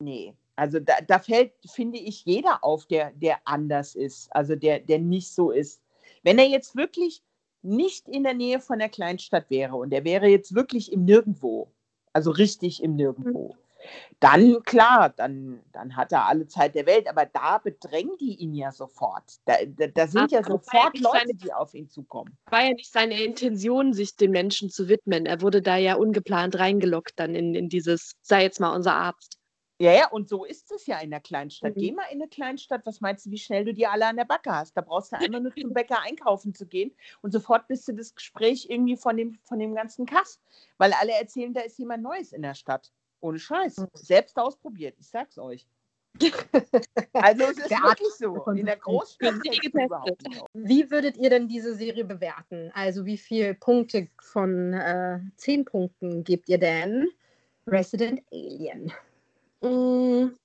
nee. 0.00 0.34
Also 0.56 0.78
da, 0.78 1.00
da 1.00 1.18
fällt, 1.20 1.54
finde 1.64 1.98
ich, 1.98 2.26
jeder 2.26 2.62
auf, 2.62 2.86
der, 2.86 3.12
der 3.12 3.40
anders 3.46 3.94
ist, 3.94 4.28
also 4.34 4.56
der, 4.56 4.80
der 4.80 4.98
nicht 4.98 5.32
so 5.32 5.50
ist. 5.50 5.80
Wenn 6.22 6.38
er 6.38 6.48
jetzt 6.48 6.76
wirklich 6.76 7.22
nicht 7.62 8.08
in 8.08 8.24
der 8.24 8.34
Nähe 8.34 8.60
von 8.60 8.78
der 8.78 8.88
Kleinstadt 8.88 9.50
wäre 9.50 9.76
und 9.76 9.92
er 9.92 10.04
wäre 10.04 10.26
jetzt 10.26 10.54
wirklich 10.54 10.92
im 10.92 11.04
Nirgendwo, 11.04 11.72
also 12.12 12.30
richtig 12.30 12.82
im 12.82 12.96
Nirgendwo, 12.96 13.56
dann 14.18 14.62
klar, 14.64 15.10
dann, 15.10 15.62
dann 15.72 15.96
hat 15.96 16.12
er 16.12 16.26
alle 16.26 16.46
Zeit 16.46 16.74
der 16.74 16.86
Welt, 16.86 17.08
aber 17.08 17.26
da 17.26 17.58
bedrängen 17.58 18.16
die 18.18 18.34
ihn 18.36 18.54
ja 18.54 18.70
sofort. 18.72 19.24
Da, 19.46 19.54
da, 19.66 19.86
da 19.86 20.06
sind 20.06 20.24
Ach, 20.24 20.30
ja 20.30 20.42
sofort 20.44 20.96
ja 20.98 21.02
Leute, 21.02 21.18
seine, 21.18 21.34
die 21.34 21.52
auf 21.52 21.74
ihn 21.74 21.88
zukommen. 21.88 22.36
War 22.50 22.64
ja 22.64 22.72
nicht 22.72 22.92
seine 22.92 23.22
Intention, 23.22 23.92
sich 23.92 24.16
den 24.16 24.30
Menschen 24.30 24.70
zu 24.70 24.88
widmen. 24.88 25.26
Er 25.26 25.40
wurde 25.40 25.62
da 25.62 25.76
ja 25.76 25.94
ungeplant 25.94 26.58
reingelockt 26.58 27.14
dann 27.16 27.34
in, 27.34 27.54
in 27.54 27.68
dieses, 27.68 28.12
sei 28.22 28.42
jetzt 28.42 28.60
mal 28.60 28.74
unser 28.74 28.94
Arzt. 28.94 29.39
Ja, 29.80 29.92
ja, 29.92 30.08
und 30.10 30.28
so 30.28 30.44
ist 30.44 30.70
es 30.72 30.86
ja 30.86 30.98
in 30.98 31.10
der 31.10 31.20
Kleinstadt. 31.20 31.74
Mhm. 31.74 31.80
Geh 31.80 31.92
mal 31.92 32.04
in 32.10 32.20
eine 32.20 32.28
Kleinstadt, 32.28 32.84
was 32.84 33.00
meinst 33.00 33.24
du, 33.24 33.30
wie 33.30 33.38
schnell 33.38 33.64
du 33.64 33.72
die 33.72 33.86
alle 33.86 34.06
an 34.06 34.16
der 34.16 34.26
Backe 34.26 34.54
hast? 34.54 34.76
Da 34.76 34.82
brauchst 34.82 35.10
du 35.10 35.16
einmal 35.16 35.40
nur 35.40 35.54
zum 35.54 35.72
Bäcker 35.72 36.02
einkaufen 36.02 36.54
zu 36.54 36.66
gehen 36.66 36.94
und 37.22 37.32
sofort 37.32 37.66
bist 37.66 37.88
du 37.88 37.94
das 37.94 38.14
Gespräch 38.14 38.66
irgendwie 38.68 38.98
von 38.98 39.16
dem, 39.16 39.38
von 39.42 39.58
dem 39.58 39.74
ganzen 39.74 40.04
Kass. 40.04 40.38
Weil 40.76 40.92
alle 40.92 41.12
erzählen, 41.12 41.54
da 41.54 41.62
ist 41.62 41.78
jemand 41.78 42.02
Neues 42.02 42.32
in 42.32 42.42
der 42.42 42.52
Stadt. 42.52 42.92
Ohne 43.20 43.38
Scheiß. 43.38 43.78
Mhm. 43.78 43.86
Selbst 43.94 44.38
ausprobiert, 44.38 44.96
ich 45.00 45.08
sag's 45.08 45.38
euch. 45.38 45.66
also 47.14 47.44
es 47.44 47.56
ist 47.56 47.70
der 47.70 47.78
wirklich 47.78 48.12
so. 48.18 48.44
In 48.50 48.66
der 48.66 48.76
Großstadt 48.76 49.36
überhaupt 49.64 50.28
nicht. 50.28 50.44
Wie 50.52 50.90
würdet 50.90 51.16
ihr 51.16 51.30
denn 51.30 51.48
diese 51.48 51.74
Serie 51.74 52.04
bewerten? 52.04 52.70
Also 52.74 53.06
wie 53.06 53.16
viele 53.16 53.54
Punkte 53.54 54.08
von 54.20 54.74
äh, 54.74 55.20
zehn 55.36 55.64
Punkten 55.64 56.22
gebt 56.22 56.50
ihr 56.50 56.58
denn 56.58 57.08
Resident 57.66 58.20
Alien? 58.30 58.92
Mm, 59.60 60.36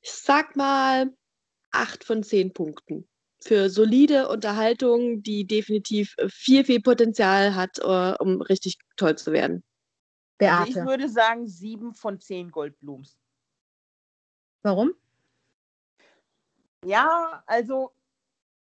ich 0.00 0.12
sag 0.12 0.56
mal 0.56 1.14
acht 1.70 2.04
von 2.04 2.22
zehn 2.22 2.52
Punkten. 2.52 3.08
Für 3.40 3.70
solide 3.70 4.28
Unterhaltung, 4.28 5.22
die 5.22 5.46
definitiv 5.46 6.14
viel, 6.28 6.64
viel 6.64 6.80
Potenzial 6.80 7.56
hat, 7.56 7.78
uh, 7.84 8.14
um 8.20 8.40
richtig 8.40 8.78
toll 8.96 9.16
zu 9.16 9.32
werden. 9.32 9.64
Beate. 10.38 10.58
Also 10.58 10.80
ich 10.80 10.86
würde 10.86 11.08
sagen 11.08 11.48
sieben 11.48 11.94
von 11.94 12.20
zehn 12.20 12.50
Goldblums. 12.50 13.18
Warum? 14.62 14.92
Ja, 16.84 17.42
also 17.46 17.92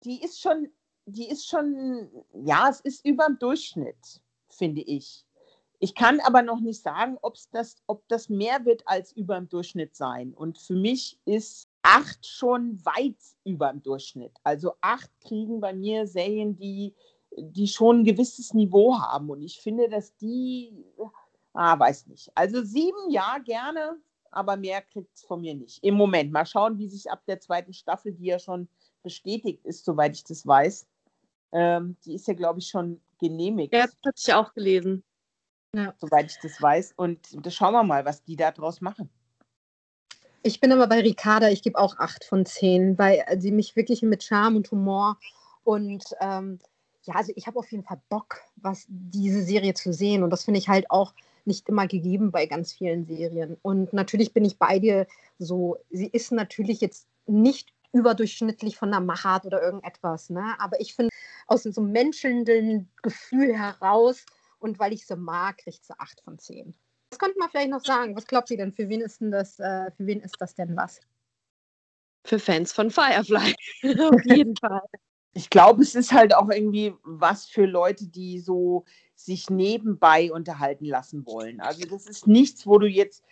die 0.04 0.24
ist 0.24 0.40
schon, 0.40 0.72
die 1.06 1.30
ist 1.30 1.48
schon, 1.48 2.10
ja, 2.34 2.70
es 2.70 2.82
ist 2.82 3.06
über 3.06 3.26
dem 3.26 3.40
Durchschnitt, 3.40 4.22
finde 4.50 4.82
ich. 4.82 5.25
Ich 5.80 5.96
kann 5.96 6.20
aber 6.22 6.42
noch 6.42 6.60
nicht 6.60 6.82
sagen, 6.82 7.18
das, 7.52 7.78
ob 7.88 8.08
das 8.08 8.30
mehr 8.30 8.66
wird 8.66 8.84
als 8.88 9.12
über 9.12 9.36
dem 9.36 9.50
Durchschnitt 9.50 9.96
sein. 9.96 10.34
Und 10.34 10.58
für 10.58 10.76
mich 10.76 11.20
ist 11.26 11.68
acht 11.84 12.26
schon 12.26 12.84
weit 12.86 13.18
über 13.44 13.72
dem 13.72 13.84
Durchschnitt. 13.84 14.32
Also 14.44 14.74
acht 14.82 15.10
kriegen 15.22 15.60
bei 15.60 15.74
mir 15.74 16.08
Serien, 16.08 16.56
die, 16.56 16.96
die 17.38 17.68
schon 17.68 18.00
ein 18.00 18.04
gewisses 18.04 18.54
Niveau 18.54 18.98
haben. 19.00 19.30
Und 19.30 19.42
ich 19.42 19.60
finde, 19.60 19.90
dass 19.90 20.16
die, 20.18 20.86
ah, 21.54 21.78
weiß 21.78 22.08
nicht. 22.08 22.32
Also 22.36 22.64
sieben, 22.64 23.10
ja, 23.10 23.38
gerne, 23.44 23.98
aber 24.32 24.58
mehr 24.58 24.82
kriegt 24.82 25.14
es 25.16 25.24
von 25.24 25.42
mir 25.42 25.56
nicht. 25.56 25.84
Im 25.84 25.96
Moment. 25.96 26.32
Mal 26.32 26.46
schauen, 26.46 26.78
wie 26.78 26.88
sich 26.88 27.12
ab 27.12 27.24
der 27.28 27.40
zweiten 27.40 27.74
Staffel, 27.74 28.14
die 28.14 28.26
ja 28.26 28.40
schon 28.40 28.68
bestätigt 29.04 29.66
ist, 29.66 29.86
soweit 29.86 30.16
ich 30.16 30.24
das 30.24 30.48
weiß. 30.48 30.88
Ähm, 31.52 31.96
die 32.06 32.16
ist 32.16 32.28
ja, 32.28 32.34
glaube 32.34 32.60
ich, 32.60 32.68
schon 32.68 33.02
genehmigt. 33.20 33.74
Ja, 33.74 33.86
das 33.86 33.96
hatte 34.04 34.16
ich 34.18 34.34
auch 34.34 34.54
gelesen 34.54 35.04
ja. 35.76 35.94
soweit 35.98 36.32
ich 36.32 36.38
das 36.42 36.62
weiß. 36.62 36.94
Und 36.96 37.46
das 37.46 37.54
schauen 37.54 37.74
wir 37.74 37.84
mal, 37.84 38.06
was 38.06 38.24
die 38.24 38.36
da 38.36 38.52
draus 38.52 38.82
machen. 38.82 39.10
Ich 40.44 40.60
bin 40.60 40.72
aber 40.72 40.88
bei 40.88 41.00
Ricarda, 41.00 41.50
ich 41.50 41.64
gebe 41.64 41.80
auch 41.80 41.98
acht 41.98 42.24
von 42.24 42.46
zehn, 42.46 42.98
weil 43.00 43.24
sie 43.40 43.52
mich 43.52 43.76
wirklich 43.76 44.04
mit 44.04 44.24
Charme 44.24 44.58
und 44.58 44.70
Humor 44.70 45.18
und 45.64 46.04
ähm, 46.22 46.60
ja, 47.06 47.16
also 47.16 47.32
ich 47.36 47.48
habe 47.48 47.60
auf 47.60 47.72
jeden 47.72 47.84
Fall 47.84 48.02
Bock, 48.10 48.42
was 48.58 48.86
diese 48.88 49.44
Serie 49.44 49.74
zu 49.74 49.94
sehen. 49.94 50.24
Und 50.24 50.30
das 50.30 50.44
finde 50.44 50.60
ich 50.60 50.70
halt 50.70 50.90
auch 50.90 51.14
nicht 51.46 51.70
immer 51.70 51.88
gegeben 51.88 52.32
bei 52.32 52.46
ganz 52.48 52.74
vielen 52.74 53.06
Serien. 53.06 53.58
Und 53.62 53.94
natürlich 53.94 54.34
bin 54.34 54.46
ich 54.46 54.58
bei 54.58 54.80
dir 54.80 55.06
so, 55.38 55.78
sie 55.92 56.08
ist 56.08 56.32
natürlich 56.32 56.82
jetzt 56.82 57.08
nicht 57.28 57.74
überdurchschnittlich 57.94 58.78
von 58.78 58.92
der 58.92 59.00
Machart 59.00 59.46
oder 59.46 59.62
irgendetwas, 59.62 60.30
ne? 60.30 60.56
Aber 60.60 60.80
ich 60.82 60.96
finde, 60.96 61.12
aus 61.48 61.64
so 61.64 61.82
einem 61.82 61.92
menschelnden 61.92 62.90
Gefühl 63.02 63.56
heraus 63.56 64.26
und 64.66 64.80
weil 64.80 64.94
ich 64.94 65.06
sie 65.06 65.16
mag, 65.16 65.60
kriegt 65.60 65.86
sie 65.86 65.98
8 65.98 66.22
von 66.22 66.40
10. 66.40 66.76
Was 67.12 67.20
könnte 67.20 67.38
man 67.38 67.50
vielleicht 67.50 67.70
noch 67.70 67.86
sagen? 67.86 68.16
Was 68.16 68.26
glaubt 68.26 68.50
ihr 68.50 68.58
denn? 68.58 68.74
Für 68.74 68.90
wen 68.90 69.00
ist 69.00 69.22
denn 69.22 69.30
das, 69.30 69.60
äh, 69.60 69.92
für 69.92 70.08
wen 70.08 70.22
ist 70.22 70.36
das 70.40 70.56
denn 70.56 70.76
was? 70.76 71.00
Für 72.26 72.40
Fans 72.40 72.74
von 72.74 72.90
Firefly. 72.90 73.54
Auf 74.00 74.26
jeden 74.26 74.56
Fall. 74.58 74.82
Ich 75.34 75.52
glaube, 75.52 75.84
es 75.84 75.94
ist 75.94 76.12
halt 76.12 76.34
auch 76.34 76.50
irgendwie 76.50 76.96
was 77.04 77.46
für 77.46 77.66
Leute, 77.66 78.08
die 78.08 78.40
so 78.40 78.86
sich 79.14 79.52
nebenbei 79.52 80.32
unterhalten 80.32 80.86
lassen 80.86 81.28
wollen. 81.28 81.62
Also 81.62 81.86
das 81.88 82.08
ist 82.08 82.26
nichts, 82.26 82.66
wo 82.66 82.80
du 82.80 82.88
jetzt 82.88 83.24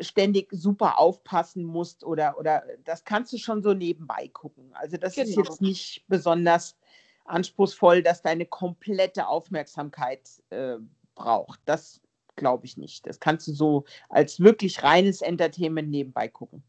ständig 0.00 0.48
super 0.52 0.98
aufpassen 0.98 1.64
musst 1.64 2.04
oder, 2.04 2.38
oder 2.38 2.64
das 2.84 3.04
kannst 3.04 3.32
du 3.32 3.38
schon 3.38 3.62
so 3.62 3.72
nebenbei 3.72 4.28
gucken. 4.28 4.72
Also 4.74 4.98
das 4.98 5.14
genau. 5.14 5.28
ist 5.28 5.36
jetzt 5.36 5.62
nicht 5.62 6.04
besonders 6.08 6.76
anspruchsvoll, 7.24 8.02
dass 8.02 8.22
deine 8.22 8.46
komplette 8.46 9.26
Aufmerksamkeit 9.26 10.28
äh, 10.50 10.76
braucht. 11.14 11.60
Das 11.64 12.00
glaube 12.36 12.66
ich 12.66 12.76
nicht. 12.76 13.06
Das 13.06 13.20
kannst 13.20 13.46
du 13.48 13.52
so 13.52 13.84
als 14.08 14.40
wirklich 14.40 14.82
reines 14.82 15.22
Entertainment 15.22 15.90
nebenbei 15.90 16.28
gucken. 16.28 16.62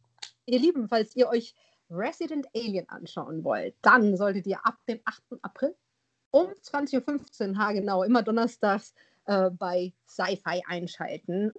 Ihr 0.46 0.60
Lieben, 0.60 0.88
falls 0.90 1.16
ihr 1.16 1.30
euch 1.30 1.56
Resident 1.90 2.48
Alien 2.56 2.90
anschauen 2.90 3.44
wollt, 3.44 3.76
dann 3.82 4.18
solltet 4.18 4.48
ihr 4.48 4.66
ab 4.66 4.78
dem 4.88 5.00
8. 5.06 5.24
April 5.42 5.76
um 6.32 6.48
20.15 6.48 7.52
Uhr 7.52 7.58
haargenau 7.58 8.04
immer 8.04 8.24
donnerstags 8.24 8.94
äh, 9.26 9.50
bei 9.52 9.94
Sci-Fi 10.08 10.64
einschalten. 10.68 11.54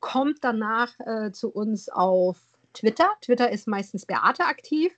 Kommt 0.00 0.42
danach 0.42 0.92
äh, 1.00 1.30
zu 1.32 1.50
uns 1.50 1.88
auf 1.88 2.38
Twitter. 2.72 3.08
Twitter 3.20 3.50
ist 3.50 3.68
meistens 3.68 4.06
Beate 4.06 4.44
aktiv. 4.44 4.92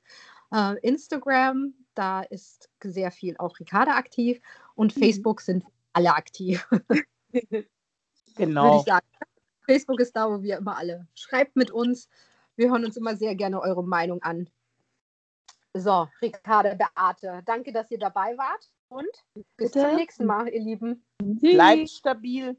Äh, 0.53 0.79
Instagram 0.81 1.75
da 1.95 2.23
ist 2.23 2.71
sehr 2.83 3.11
viel 3.11 3.37
auch 3.39 3.59
Ricarda 3.59 3.93
aktiv 3.93 4.41
und 4.75 4.97
mhm. 4.97 5.01
Facebook 5.01 5.41
sind 5.41 5.65
alle 5.93 6.15
aktiv. 6.15 6.69
genau. 8.37 8.85
Facebook 9.67 10.01
ist 10.01 10.17
da, 10.17 10.31
wo 10.31 10.43
wir 10.43 10.59
immer 10.59 10.77
alle. 10.77 11.07
Schreibt 11.15 11.57
mit 11.57 11.71
uns. 11.71 12.09
Wir 12.57 12.71
hören 12.71 12.85
uns 12.85 12.97
immer 12.97 13.17
sehr 13.17 13.35
gerne 13.35 13.61
eure 13.61 13.85
Meinung 13.85 14.23
an. 14.23 14.49
So, 15.75 16.07
Ricarda, 16.21 16.75
Beate, 16.75 17.43
danke, 17.47 17.73
dass 17.73 17.91
ihr 17.91 17.99
dabei 17.99 18.37
wart 18.37 18.71
und 18.89 19.09
bis 19.57 19.73
Bitte. 19.73 19.87
zum 19.87 19.97
nächsten 19.97 20.27
Mal, 20.27 20.49
ihr 20.49 20.61
Lieben. 20.61 21.03
Bleibt 21.19 21.89
stabil. 21.89 22.57